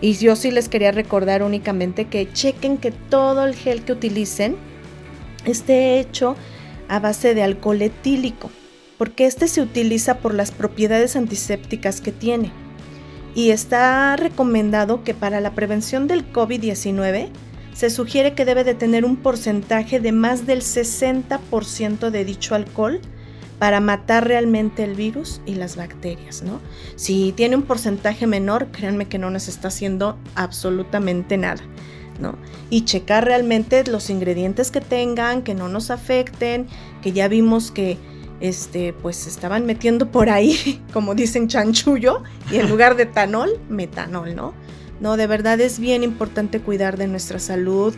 Y 0.00 0.14
yo 0.14 0.36
sí 0.36 0.50
les 0.50 0.68
quería 0.68 0.92
recordar 0.92 1.42
únicamente 1.42 2.06
que 2.06 2.30
chequen 2.32 2.78
que 2.78 2.90
todo 2.90 3.44
el 3.46 3.54
gel 3.54 3.84
que 3.84 3.92
utilicen 3.92 4.56
esté 5.44 5.98
hecho 5.98 6.36
a 6.88 6.98
base 6.98 7.34
de 7.34 7.42
alcohol 7.42 7.80
etílico, 7.80 8.50
porque 8.98 9.26
este 9.26 9.48
se 9.48 9.62
utiliza 9.62 10.18
por 10.18 10.34
las 10.34 10.50
propiedades 10.50 11.16
antisépticas 11.16 12.00
que 12.00 12.12
tiene. 12.12 12.52
Y 13.34 13.50
está 13.50 14.14
recomendado 14.16 15.02
que 15.02 15.14
para 15.14 15.40
la 15.40 15.52
prevención 15.52 16.06
del 16.06 16.30
COVID-19 16.32 17.30
se 17.74 17.90
sugiere 17.90 18.34
que 18.34 18.44
debe 18.44 18.64
de 18.64 18.74
tener 18.74 19.04
un 19.04 19.16
porcentaje 19.16 20.00
de 20.00 20.12
más 20.12 20.46
del 20.46 20.62
60% 20.62 22.10
de 22.10 22.24
dicho 22.24 22.54
alcohol 22.54 23.00
para 23.58 23.80
matar 23.80 24.26
realmente 24.26 24.84
el 24.84 24.94
virus 24.94 25.40
y 25.46 25.56
las 25.56 25.76
bacterias, 25.76 26.42
¿no? 26.42 26.60
Si 26.96 27.32
tiene 27.32 27.56
un 27.56 27.62
porcentaje 27.62 28.26
menor, 28.26 28.68
créanme 28.68 29.06
que 29.06 29.18
no 29.18 29.30
nos 29.30 29.48
está 29.48 29.68
haciendo 29.68 30.18
absolutamente 30.34 31.36
nada, 31.36 31.62
¿no? 32.20 32.36
Y 32.70 32.84
checar 32.84 33.24
realmente 33.24 33.84
los 33.84 34.10
ingredientes 34.10 34.70
que 34.70 34.80
tengan, 34.80 35.42
que 35.42 35.54
no 35.54 35.68
nos 35.68 35.90
afecten, 35.90 36.66
que 37.02 37.12
ya 37.12 37.28
vimos 37.28 37.70
que 37.70 37.98
este, 38.40 38.92
pues 38.92 39.26
estaban 39.26 39.66
metiendo 39.66 40.10
por 40.10 40.30
ahí, 40.30 40.82
como 40.92 41.14
dicen 41.14 41.48
chanchullo, 41.48 42.22
y 42.50 42.56
en 42.56 42.68
lugar 42.70 42.96
de 42.96 43.06
tanol, 43.06 43.58
metanol, 43.68 44.34
¿no? 44.34 44.52
¿No? 45.00 45.16
De 45.16 45.26
verdad 45.26 45.60
es 45.60 45.78
bien 45.78 46.02
importante 46.02 46.60
cuidar 46.60 46.96
de 46.96 47.06
nuestra 47.06 47.38
salud 47.38 47.94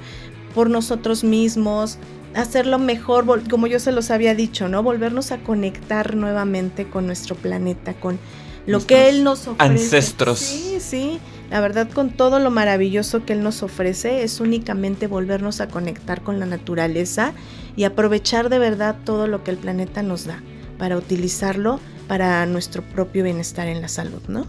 por 0.54 0.70
nosotros 0.70 1.22
mismos, 1.22 1.98
hacerlo 2.34 2.78
mejor, 2.78 3.26
como 3.48 3.66
yo 3.66 3.80
se 3.80 3.92
los 3.92 4.10
había 4.10 4.34
dicho, 4.34 4.68
¿no? 4.68 4.82
Volvernos 4.82 5.32
a 5.32 5.38
conectar 5.38 6.16
nuevamente 6.16 6.88
con 6.88 7.06
nuestro 7.06 7.34
planeta, 7.34 7.94
con 7.94 8.18
lo 8.66 8.84
que 8.84 9.08
Él 9.08 9.24
nos 9.24 9.46
ofrece. 9.46 9.84
Ancestros. 9.84 10.38
Sí, 10.38 10.78
sí. 10.80 11.20
La 11.50 11.60
verdad, 11.60 11.88
con 11.90 12.10
todo 12.10 12.40
lo 12.40 12.50
maravilloso 12.50 13.24
que 13.24 13.32
Él 13.32 13.42
nos 13.42 13.62
ofrece, 13.62 14.24
es 14.24 14.40
únicamente 14.40 15.06
volvernos 15.06 15.60
a 15.60 15.68
conectar 15.68 16.22
con 16.22 16.40
la 16.40 16.46
naturaleza 16.46 17.32
y 17.76 17.84
aprovechar 17.84 18.48
de 18.48 18.58
verdad 18.58 18.96
todo 19.04 19.28
lo 19.28 19.44
que 19.44 19.52
el 19.52 19.56
planeta 19.56 20.02
nos 20.02 20.24
da 20.24 20.42
para 20.78 20.96
utilizarlo 20.96 21.80
para 22.08 22.44
nuestro 22.46 22.82
propio 22.82 23.24
bienestar 23.24 23.68
en 23.68 23.80
la 23.80 23.88
salud, 23.88 24.22
¿no? 24.28 24.46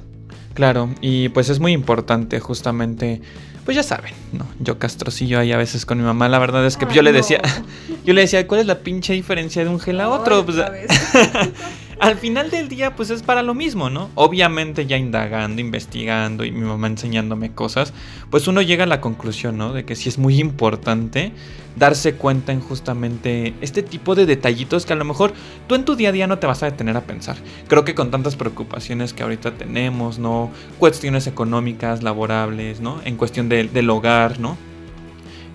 Claro, 0.57 0.89
y 1.01 1.29
pues 1.29 1.49
es 1.49 1.59
muy 1.59 1.71
importante 1.71 2.39
justamente, 2.39 3.21
pues 3.63 3.75
ya 3.77 3.83
saben, 3.83 4.11
¿no? 4.33 4.47
Yo 4.59 4.79
castrocillo 4.79 5.37
ahí 5.37 5.51
a 5.51 5.57
veces 5.57 5.85
con 5.85 5.99
mi 5.99 6.03
mamá, 6.03 6.29
la 6.29 6.39
verdad 6.39 6.65
es 6.65 6.77
que 6.77 6.87
yo 6.91 7.03
le 7.03 7.11
decía, 7.11 7.43
yo 8.05 8.15
le 8.15 8.21
decía, 8.21 8.47
¿cuál 8.47 8.61
es 8.61 8.65
la 8.65 8.79
pinche 8.79 9.13
diferencia 9.13 9.63
de 9.63 9.69
un 9.69 9.79
gel 9.79 10.01
a 10.01 10.09
otro? 10.09 10.43
Pues, 10.43 10.57
al 11.99 12.15
final 12.15 12.51
del 12.51 12.69
día, 12.69 12.95
pues 12.95 13.09
es 13.09 13.23
para 13.23 13.43
lo 13.43 13.53
mismo, 13.53 13.89
¿no? 13.89 14.09
Obviamente 14.15 14.85
ya 14.85 14.97
indagando, 14.97 15.61
investigando 15.61 16.45
y 16.45 16.51
mi 16.51 16.61
mamá 16.61 16.87
enseñándome 16.87 17.53
cosas, 17.53 17.93
pues 18.29 18.47
uno 18.47 18.61
llega 18.61 18.83
a 18.83 18.87
la 18.87 19.01
conclusión, 19.01 19.57
¿no? 19.57 19.73
De 19.73 19.85
que 19.85 19.95
sí 19.95 20.09
es 20.09 20.17
muy 20.17 20.39
importante 20.39 21.31
darse 21.75 22.15
cuenta 22.15 22.51
en 22.51 22.59
justamente 22.59 23.53
este 23.61 23.83
tipo 23.83 24.15
de 24.15 24.25
detallitos 24.25 24.85
que 24.85 24.93
a 24.93 24.95
lo 24.95 25.05
mejor 25.05 25.33
tú 25.67 25.75
en 25.75 25.85
tu 25.85 25.95
día 25.95 26.09
a 26.09 26.11
día 26.11 26.27
no 26.27 26.39
te 26.39 26.47
vas 26.47 26.63
a 26.63 26.67
detener 26.67 26.97
a 26.97 27.01
pensar. 27.01 27.37
Creo 27.67 27.85
que 27.85 27.95
con 27.95 28.11
tantas 28.11 28.35
preocupaciones 28.35 29.13
que 29.13 29.23
ahorita 29.23 29.55
tenemos, 29.55 30.19
¿no? 30.19 30.51
Cuestiones 30.79 31.27
económicas, 31.27 32.03
laborables, 32.03 32.81
¿no? 32.81 33.01
En 33.05 33.15
cuestión 33.15 33.49
del 33.49 33.89
hogar, 33.89 34.39
¿no? 34.39 34.57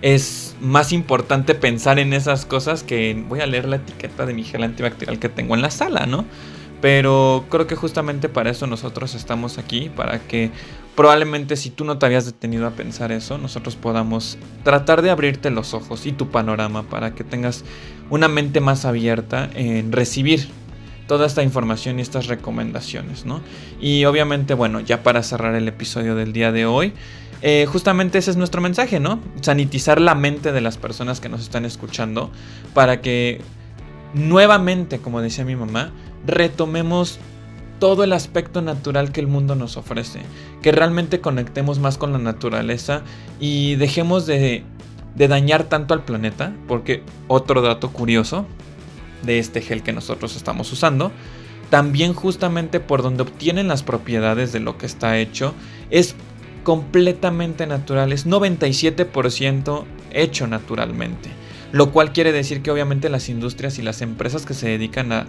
Es 0.02 0.56
más 0.60 0.92
importante 0.92 1.54
pensar 1.54 1.98
en 1.98 2.12
esas 2.12 2.44
cosas 2.44 2.82
que 2.82 3.24
voy 3.28 3.40
a 3.40 3.46
leer 3.46 3.66
la 3.66 3.76
etiqueta 3.76 4.26
de 4.26 4.34
mi 4.34 4.42
gel 4.42 4.64
antibacterial 4.64 5.18
que 5.18 5.28
tengo 5.28 5.54
en 5.54 5.62
la 5.62 5.70
sala, 5.70 6.06
¿no? 6.06 6.24
Pero 6.80 7.44
creo 7.48 7.68
que 7.68 7.76
justamente 7.76 8.28
para 8.28 8.50
eso 8.50 8.66
nosotros 8.66 9.14
estamos 9.14 9.56
aquí, 9.58 9.88
para 9.88 10.18
que 10.18 10.50
probablemente 10.96 11.56
si 11.56 11.70
tú 11.70 11.84
no 11.84 11.98
te 11.98 12.06
habías 12.06 12.26
detenido 12.26 12.66
a 12.66 12.72
pensar 12.72 13.12
eso, 13.12 13.38
nosotros 13.38 13.76
podamos 13.76 14.36
tratar 14.64 15.02
de 15.02 15.10
abrirte 15.10 15.50
los 15.50 15.74
ojos 15.74 16.04
y 16.06 16.12
tu 16.12 16.30
panorama 16.30 16.82
para 16.82 17.14
que 17.14 17.22
tengas 17.22 17.64
una 18.10 18.26
mente 18.26 18.60
más 18.60 18.84
abierta 18.84 19.48
en 19.54 19.92
recibir 19.92 20.48
toda 21.06 21.26
esta 21.26 21.44
información 21.44 22.00
y 22.00 22.02
estas 22.02 22.26
recomendaciones, 22.26 23.24
¿no? 23.24 23.42
Y 23.80 24.04
obviamente, 24.04 24.54
bueno, 24.54 24.80
ya 24.80 25.04
para 25.04 25.22
cerrar 25.22 25.54
el 25.54 25.68
episodio 25.68 26.16
del 26.16 26.32
día 26.32 26.50
de 26.50 26.66
hoy, 26.66 26.92
eh, 27.42 27.66
justamente 27.66 28.18
ese 28.18 28.30
es 28.30 28.36
nuestro 28.36 28.60
mensaje, 28.60 29.00
¿no? 29.00 29.20
Sanitizar 29.40 30.00
la 30.00 30.14
mente 30.14 30.52
de 30.52 30.60
las 30.60 30.76
personas 30.76 31.20
que 31.20 31.28
nos 31.28 31.40
están 31.40 31.64
escuchando 31.64 32.30
para 32.72 33.00
que 33.00 33.40
nuevamente, 34.14 34.98
como 34.98 35.20
decía 35.20 35.44
mi 35.44 35.56
mamá, 35.56 35.90
retomemos 36.24 37.18
todo 37.80 38.04
el 38.04 38.12
aspecto 38.12 38.62
natural 38.62 39.10
que 39.10 39.18
el 39.18 39.26
mundo 39.26 39.56
nos 39.56 39.76
ofrece, 39.76 40.20
que 40.62 40.70
realmente 40.70 41.20
conectemos 41.20 41.80
más 41.80 41.98
con 41.98 42.12
la 42.12 42.18
naturaleza 42.18 43.02
y 43.40 43.74
dejemos 43.74 44.24
de, 44.24 44.62
de 45.16 45.28
dañar 45.28 45.64
tanto 45.64 45.94
al 45.94 46.04
planeta, 46.04 46.52
porque 46.68 47.02
otro 47.26 47.60
dato 47.60 47.90
curioso 47.90 48.46
de 49.24 49.40
este 49.40 49.62
gel 49.62 49.82
que 49.82 49.92
nosotros 49.92 50.36
estamos 50.36 50.70
usando, 50.70 51.10
también 51.70 52.14
justamente 52.14 52.78
por 52.78 53.02
donde 53.02 53.24
obtienen 53.24 53.66
las 53.66 53.82
propiedades 53.82 54.52
de 54.52 54.60
lo 54.60 54.78
que 54.78 54.86
está 54.86 55.18
hecho, 55.18 55.52
es 55.90 56.14
completamente 56.62 57.66
natural, 57.66 58.12
es 58.12 58.26
97% 58.26 59.84
hecho 60.12 60.46
naturalmente. 60.46 61.30
Lo 61.72 61.90
cual 61.90 62.12
quiere 62.12 62.32
decir 62.32 62.62
que 62.62 62.70
obviamente 62.70 63.08
las 63.08 63.28
industrias 63.28 63.78
y 63.78 63.82
las 63.82 64.02
empresas 64.02 64.44
que 64.44 64.54
se 64.54 64.68
dedican 64.68 65.12
a 65.12 65.26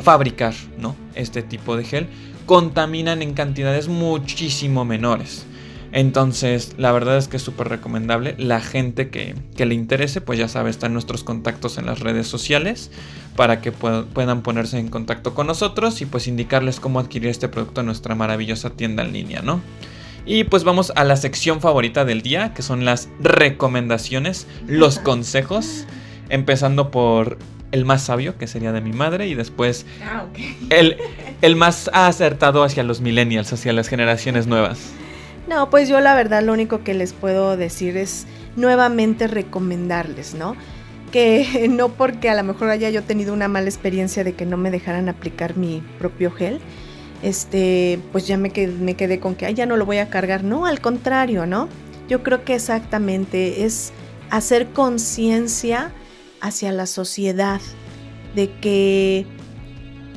fabricar 0.00 0.54
¿no? 0.78 0.96
este 1.14 1.42
tipo 1.42 1.76
de 1.76 1.84
gel 1.84 2.08
contaminan 2.46 3.22
en 3.22 3.34
cantidades 3.34 3.88
muchísimo 3.88 4.84
menores. 4.84 5.46
Entonces, 5.92 6.72
la 6.78 6.90
verdad 6.90 7.18
es 7.18 7.28
que 7.28 7.36
es 7.36 7.42
súper 7.42 7.68
recomendable. 7.68 8.34
La 8.38 8.60
gente 8.60 9.10
que, 9.10 9.34
le 9.56 9.74
interese, 9.74 10.22
pues 10.22 10.38
ya 10.38 10.48
sabe, 10.48 10.70
están 10.70 10.94
nuestros 10.94 11.22
contactos 11.22 11.76
en 11.76 11.84
las 11.84 12.00
redes 12.00 12.26
sociales 12.26 12.90
para 13.36 13.60
que 13.60 13.72
puedan 13.72 14.42
ponerse 14.42 14.78
en 14.78 14.88
contacto 14.88 15.34
con 15.34 15.46
nosotros 15.46 16.00
y 16.00 16.06
pues 16.06 16.26
indicarles 16.28 16.80
cómo 16.80 16.98
adquirir 16.98 17.28
este 17.28 17.48
producto 17.48 17.80
en 17.80 17.86
nuestra 17.86 18.14
maravillosa 18.14 18.70
tienda 18.70 19.04
en 19.04 19.12
línea, 19.12 19.42
¿no? 19.42 19.60
Y 20.24 20.44
pues 20.44 20.64
vamos 20.64 20.92
a 20.94 21.04
la 21.04 21.16
sección 21.16 21.60
favorita 21.60 22.04
del 22.04 22.22
día, 22.22 22.54
que 22.54 22.62
son 22.62 22.84
las 22.84 23.08
recomendaciones, 23.20 24.46
los 24.66 24.98
consejos, 24.98 25.86
empezando 26.28 26.90
por 26.90 27.38
el 27.72 27.84
más 27.84 28.02
sabio, 28.02 28.38
que 28.38 28.46
sería 28.46 28.72
de 28.72 28.80
mi 28.80 28.92
madre, 28.92 29.26
y 29.26 29.34
después 29.34 29.86
ah, 30.04 30.26
el, 30.70 30.98
el 31.40 31.56
más 31.56 31.90
acertado 31.92 32.62
hacia 32.62 32.84
los 32.84 33.00
millennials, 33.00 33.52
hacia 33.52 33.72
las 33.72 33.88
generaciones 33.88 34.46
nuevas. 34.46 34.92
No, 35.48 35.70
pues 35.70 35.88
yo 35.88 36.00
la 36.00 36.14
verdad 36.14 36.42
lo 36.42 36.52
único 36.52 36.84
que 36.84 36.94
les 36.94 37.12
puedo 37.12 37.56
decir 37.56 37.96
es 37.96 38.26
nuevamente 38.56 39.26
recomendarles, 39.26 40.34
¿no? 40.34 40.56
Que 41.10 41.68
no 41.70 41.88
porque 41.88 42.30
a 42.30 42.34
lo 42.34 42.44
mejor 42.44 42.70
haya 42.70 42.90
yo 42.90 43.02
tenido 43.02 43.32
una 43.32 43.48
mala 43.48 43.66
experiencia 43.66 44.22
de 44.22 44.34
que 44.34 44.46
no 44.46 44.56
me 44.56 44.70
dejaran 44.70 45.08
aplicar 45.08 45.56
mi 45.56 45.82
propio 45.98 46.30
gel, 46.30 46.60
este, 47.22 48.00
pues 48.12 48.26
ya 48.26 48.36
me 48.36 48.50
quedé, 48.50 48.72
me 48.72 48.94
quedé 48.94 49.20
con 49.20 49.34
que 49.34 49.52
ya 49.54 49.66
no 49.66 49.76
lo 49.76 49.86
voy 49.86 49.98
a 49.98 50.10
cargar. 50.10 50.44
No, 50.44 50.66
al 50.66 50.80
contrario, 50.80 51.46
¿no? 51.46 51.68
Yo 52.08 52.22
creo 52.22 52.44
que 52.44 52.54
exactamente 52.54 53.64
es 53.64 53.92
hacer 54.30 54.70
conciencia 54.72 55.92
hacia 56.40 56.72
la 56.72 56.86
sociedad 56.86 57.60
de 58.34 58.50
que 58.60 59.26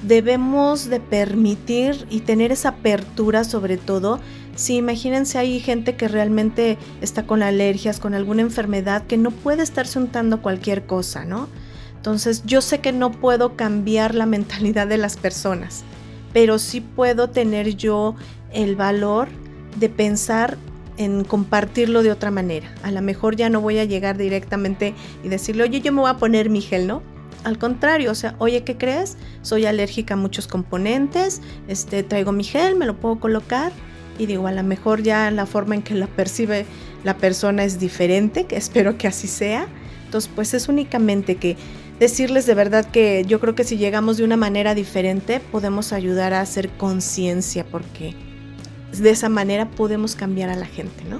debemos 0.03 0.89
de 0.89 0.99
permitir 0.99 2.05
y 2.09 2.21
tener 2.21 2.51
esa 2.51 2.69
apertura 2.69 3.43
sobre 3.43 3.77
todo. 3.77 4.19
Si 4.55 4.75
imagínense 4.75 5.37
hay 5.37 5.59
gente 5.59 5.95
que 5.95 6.07
realmente 6.07 6.77
está 7.01 7.25
con 7.27 7.43
alergias, 7.43 7.99
con 7.99 8.13
alguna 8.13 8.41
enfermedad, 8.41 9.05
que 9.05 9.17
no 9.17 9.31
puede 9.31 9.63
estarse 9.63 9.99
untando 9.99 10.41
cualquier 10.41 10.85
cosa, 10.85 11.25
¿no? 11.25 11.49
Entonces 11.95 12.43
yo 12.45 12.61
sé 12.61 12.79
que 12.79 12.91
no 12.91 13.11
puedo 13.11 13.55
cambiar 13.55 14.15
la 14.15 14.25
mentalidad 14.27 14.87
de 14.87 14.97
las 14.97 15.17
personas, 15.17 15.83
pero 16.35 16.59
sí 16.59 16.81
puedo 16.81 17.29
tener 17.29 17.77
yo 17.77 18.13
el 18.51 18.75
valor 18.75 19.29
de 19.79 19.87
pensar 19.87 20.57
en 20.97 21.23
compartirlo 21.23 22.03
de 22.03 22.11
otra 22.11 22.29
manera. 22.29 22.75
A 22.83 22.91
lo 22.91 23.01
mejor 23.01 23.37
ya 23.37 23.49
no 23.49 23.61
voy 23.61 23.77
a 23.77 23.85
llegar 23.85 24.17
directamente 24.17 24.93
y 25.23 25.29
decirle, 25.29 25.63
oye, 25.63 25.79
yo 25.79 25.93
me 25.93 26.01
voy 26.01 26.09
a 26.09 26.17
poner 26.17 26.49
mi 26.49 26.59
gel, 26.59 26.87
¿no? 26.87 27.03
Al 27.45 27.57
contrario, 27.57 28.11
o 28.11 28.15
sea, 28.15 28.35
oye, 28.39 28.65
¿qué 28.65 28.75
crees? 28.75 29.15
Soy 29.43 29.65
alérgica 29.65 30.15
a 30.15 30.17
muchos 30.17 30.45
componentes, 30.49 31.41
este, 31.69 32.03
traigo 32.03 32.33
mi 32.33 32.43
gel, 32.43 32.75
me 32.75 32.85
lo 32.85 32.97
puedo 32.97 33.17
colocar 33.17 33.71
y 34.19 34.25
digo, 34.25 34.45
a 34.47 34.51
lo 34.51 34.63
mejor 34.63 35.03
ya 35.03 35.31
la 35.31 35.45
forma 35.45 35.75
en 35.75 35.83
que 35.83 35.93
la 35.93 36.07
percibe 36.07 36.65
la 37.05 37.15
persona 37.15 37.63
es 37.63 37.79
diferente, 37.79 38.43
que 38.43 38.57
espero 38.57 38.97
que 38.97 39.07
así 39.07 39.29
sea. 39.29 39.67
Entonces, 40.03 40.29
pues 40.35 40.53
es 40.53 40.67
únicamente 40.67 41.37
que 41.37 41.55
decirles 41.99 42.45
de 42.45 42.53
verdad 42.53 42.85
que 42.85 43.23
yo 43.27 43.39
creo 43.39 43.55
que 43.55 43.63
si 43.63 43.77
llegamos 43.77 44.17
de 44.17 44.23
una 44.23 44.37
manera 44.37 44.75
diferente 44.75 45.39
podemos 45.39 45.93
ayudar 45.93 46.33
a 46.33 46.41
hacer 46.41 46.69
conciencia 46.71 47.65
porque 47.65 48.13
de 48.91 49.09
esa 49.09 49.29
manera 49.29 49.69
podemos 49.71 50.15
cambiar 50.15 50.49
a 50.49 50.55
la 50.55 50.65
gente, 50.65 51.03
¿no? 51.09 51.19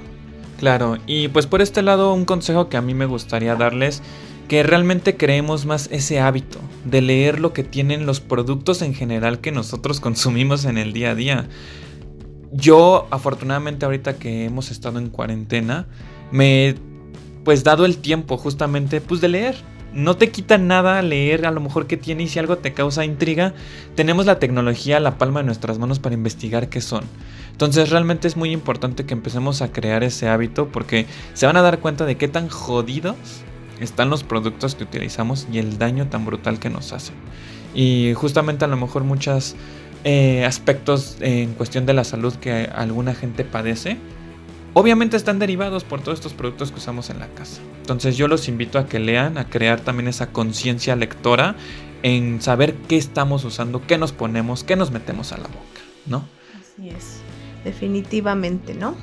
Claro, 0.58 0.96
y 1.06 1.28
pues 1.28 1.46
por 1.46 1.60
este 1.60 1.82
lado 1.82 2.14
un 2.14 2.24
consejo 2.24 2.68
que 2.68 2.76
a 2.76 2.82
mí 2.82 2.94
me 2.94 3.06
gustaría 3.06 3.56
darles, 3.56 4.02
que 4.48 4.62
realmente 4.62 5.16
creemos 5.16 5.66
más 5.66 5.88
ese 5.90 6.20
hábito 6.20 6.60
de 6.84 7.02
leer 7.02 7.40
lo 7.40 7.52
que 7.52 7.62
tienen 7.62 8.06
los 8.06 8.20
productos 8.20 8.80
en 8.82 8.94
general 8.94 9.40
que 9.40 9.52
nosotros 9.52 10.00
consumimos 10.00 10.64
en 10.64 10.78
el 10.78 10.92
día 10.92 11.10
a 11.10 11.14
día. 11.14 11.48
Yo 12.52 13.06
afortunadamente 13.10 13.84
ahorita 13.84 14.16
que 14.16 14.44
hemos 14.44 14.70
estado 14.70 14.98
en 14.98 15.10
cuarentena, 15.10 15.86
me 16.30 16.68
he 16.68 16.74
pues 17.44 17.64
dado 17.64 17.84
el 17.84 17.98
tiempo 17.98 18.38
justamente 18.38 19.00
pues 19.00 19.20
de 19.20 19.28
leer, 19.28 19.56
no 19.96 20.16
te 20.16 20.30
quita 20.30 20.58
nada 20.58 21.00
leer 21.00 21.46
a 21.46 21.50
lo 21.50 21.60
mejor 21.60 21.86
que 21.86 21.96
tiene 21.96 22.24
y 22.24 22.28
si 22.28 22.38
algo 22.38 22.58
te 22.58 22.74
causa 22.74 23.06
intriga, 23.06 23.54
tenemos 23.94 24.26
la 24.26 24.38
tecnología 24.38 24.98
a 24.98 25.00
la 25.00 25.16
palma 25.16 25.40
de 25.40 25.46
nuestras 25.46 25.78
manos 25.78 25.98
para 25.98 26.14
investigar 26.14 26.68
qué 26.68 26.82
son. 26.82 27.04
Entonces 27.50 27.88
realmente 27.88 28.28
es 28.28 28.36
muy 28.36 28.52
importante 28.52 29.06
que 29.06 29.14
empecemos 29.14 29.62
a 29.62 29.72
crear 29.72 30.04
ese 30.04 30.28
hábito 30.28 30.68
porque 30.68 31.06
se 31.32 31.46
van 31.46 31.56
a 31.56 31.62
dar 31.62 31.80
cuenta 31.80 32.04
de 32.04 32.16
qué 32.16 32.28
tan 32.28 32.50
jodidos 32.50 33.16
están 33.80 34.10
los 34.10 34.22
productos 34.22 34.74
que 34.74 34.84
utilizamos 34.84 35.46
y 35.50 35.58
el 35.58 35.78
daño 35.78 36.08
tan 36.08 36.26
brutal 36.26 36.58
que 36.58 36.68
nos 36.68 36.92
hacen. 36.92 37.14
Y 37.74 38.12
justamente 38.14 38.66
a 38.66 38.68
lo 38.68 38.76
mejor 38.76 39.02
muchos 39.02 39.56
eh, 40.04 40.44
aspectos 40.44 41.16
en 41.20 41.54
cuestión 41.54 41.86
de 41.86 41.94
la 41.94 42.04
salud 42.04 42.34
que 42.34 42.68
alguna 42.74 43.14
gente 43.14 43.44
padece, 43.44 43.96
obviamente 44.78 45.16
están 45.16 45.38
derivados 45.38 45.84
por 45.84 46.02
todos 46.02 46.18
estos 46.18 46.34
productos 46.34 46.70
que 46.70 46.78
usamos 46.78 47.08
en 47.08 47.18
la 47.18 47.28
casa. 47.28 47.62
Entonces 47.80 48.18
yo 48.18 48.28
los 48.28 48.46
invito 48.46 48.78
a 48.78 48.86
que 48.86 48.98
lean, 48.98 49.38
a 49.38 49.48
crear 49.48 49.80
también 49.80 50.06
esa 50.06 50.32
conciencia 50.32 50.94
lectora 50.96 51.56
en 52.02 52.42
saber 52.42 52.74
qué 52.86 52.98
estamos 52.98 53.42
usando, 53.44 53.86
qué 53.86 53.96
nos 53.96 54.12
ponemos, 54.12 54.64
qué 54.64 54.76
nos 54.76 54.90
metemos 54.90 55.32
a 55.32 55.38
la 55.38 55.48
boca, 55.48 55.80
¿no? 56.04 56.24
Así 56.60 56.90
es 56.90 57.20
definitivamente, 57.64 58.74
¿no? 58.74 58.94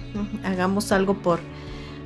Hagamos 0.45 0.91
algo 0.91 1.15
por, 1.15 1.39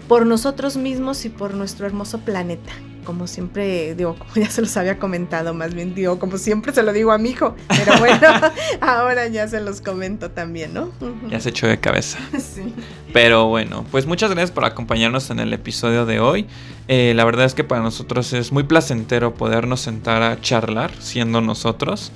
por 0.07 0.25
nosotros 0.25 0.77
mismos 0.77 1.25
y 1.25 1.29
por 1.29 1.53
nuestro 1.53 1.85
hermoso 1.85 2.19
planeta. 2.21 2.71
Como 3.07 3.25
siempre, 3.25 3.95
digo, 3.95 4.17
como 4.19 4.33
ya 4.35 4.49
se 4.49 4.59
los 4.59 4.75
había 4.75 4.99
comentado, 4.99 5.53
más 5.53 5.73
bien 5.73 5.95
digo, 5.95 6.19
como 6.19 6.37
siempre 6.37 6.73
se 6.73 6.83
lo 6.83 6.91
digo 6.91 7.13
a 7.13 7.17
mi 7.17 7.29
hijo, 7.29 7.55
pero 7.69 7.97
bueno, 7.99 8.27
ahora 8.81 9.27
ya 9.27 9.47
se 9.47 9.61
los 9.61 9.79
comento 9.79 10.29
también, 10.31 10.73
¿no? 10.73 10.91
Ya 11.29 11.39
se 11.39 11.51
echó 11.51 11.67
de 11.67 11.79
cabeza. 11.79 12.19
Sí. 12.37 12.73
Pero 13.13 13.47
bueno, 13.47 13.85
pues 13.91 14.05
muchas 14.05 14.29
gracias 14.31 14.51
por 14.51 14.65
acompañarnos 14.65 15.29
en 15.29 15.39
el 15.39 15.53
episodio 15.53 16.05
de 16.05 16.19
hoy. 16.19 16.47
Eh, 16.89 17.13
la 17.15 17.23
verdad 17.23 17.45
es 17.45 17.53
que 17.53 17.63
para 17.63 17.81
nosotros 17.81 18.33
es 18.33 18.51
muy 18.51 18.63
placentero 18.63 19.33
podernos 19.35 19.79
sentar 19.79 20.21
a 20.21 20.41
charlar 20.41 20.91
siendo 20.99 21.39
nosotros 21.39 22.11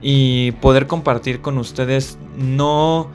y 0.00 0.52
poder 0.52 0.88
compartir 0.88 1.40
con 1.40 1.56
ustedes 1.58 2.18
no 2.36 3.10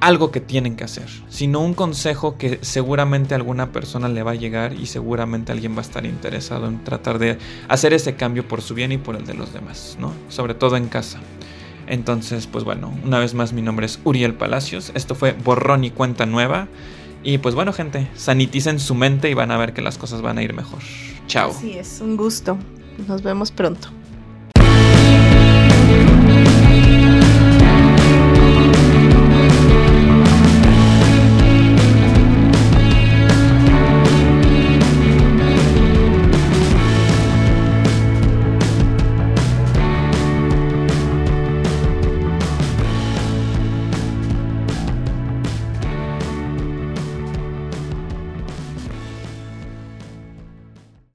algo 0.00 0.30
que 0.30 0.40
tienen 0.40 0.76
que 0.76 0.84
hacer, 0.84 1.08
sino 1.28 1.60
un 1.60 1.74
consejo 1.74 2.38
que 2.38 2.58
seguramente 2.62 3.34
a 3.34 3.36
alguna 3.36 3.70
persona 3.70 4.08
le 4.08 4.22
va 4.22 4.32
a 4.32 4.34
llegar 4.34 4.72
y 4.72 4.86
seguramente 4.86 5.52
alguien 5.52 5.74
va 5.74 5.80
a 5.80 5.82
estar 5.82 6.06
interesado 6.06 6.66
en 6.66 6.82
tratar 6.82 7.18
de 7.18 7.38
hacer 7.68 7.92
ese 7.92 8.14
cambio 8.14 8.46
por 8.48 8.62
su 8.62 8.74
bien 8.74 8.92
y 8.92 8.98
por 8.98 9.16
el 9.16 9.26
de 9.26 9.34
los 9.34 9.52
demás, 9.52 9.96
¿no? 10.00 10.12
Sobre 10.28 10.54
todo 10.54 10.76
en 10.76 10.88
casa. 10.88 11.20
Entonces, 11.86 12.46
pues 12.46 12.64
bueno, 12.64 12.92
una 13.04 13.18
vez 13.18 13.34
más 13.34 13.52
mi 13.52 13.62
nombre 13.62 13.86
es 13.86 14.00
Uriel 14.04 14.34
Palacios, 14.34 14.92
esto 14.94 15.14
fue 15.14 15.32
Borrón 15.32 15.84
y 15.84 15.90
Cuenta 15.90 16.24
Nueva. 16.24 16.68
Y 17.22 17.38
pues 17.38 17.54
bueno, 17.54 17.72
gente, 17.74 18.08
saniticen 18.14 18.80
su 18.80 18.94
mente 18.94 19.28
y 19.28 19.34
van 19.34 19.50
a 19.50 19.58
ver 19.58 19.74
que 19.74 19.82
las 19.82 19.98
cosas 19.98 20.22
van 20.22 20.38
a 20.38 20.42
ir 20.42 20.54
mejor. 20.54 20.78
Chao. 21.26 21.50
Así 21.50 21.76
es, 21.76 22.00
un 22.00 22.16
gusto. 22.16 22.56
Nos 23.06 23.22
vemos 23.22 23.50
pronto. 23.50 23.99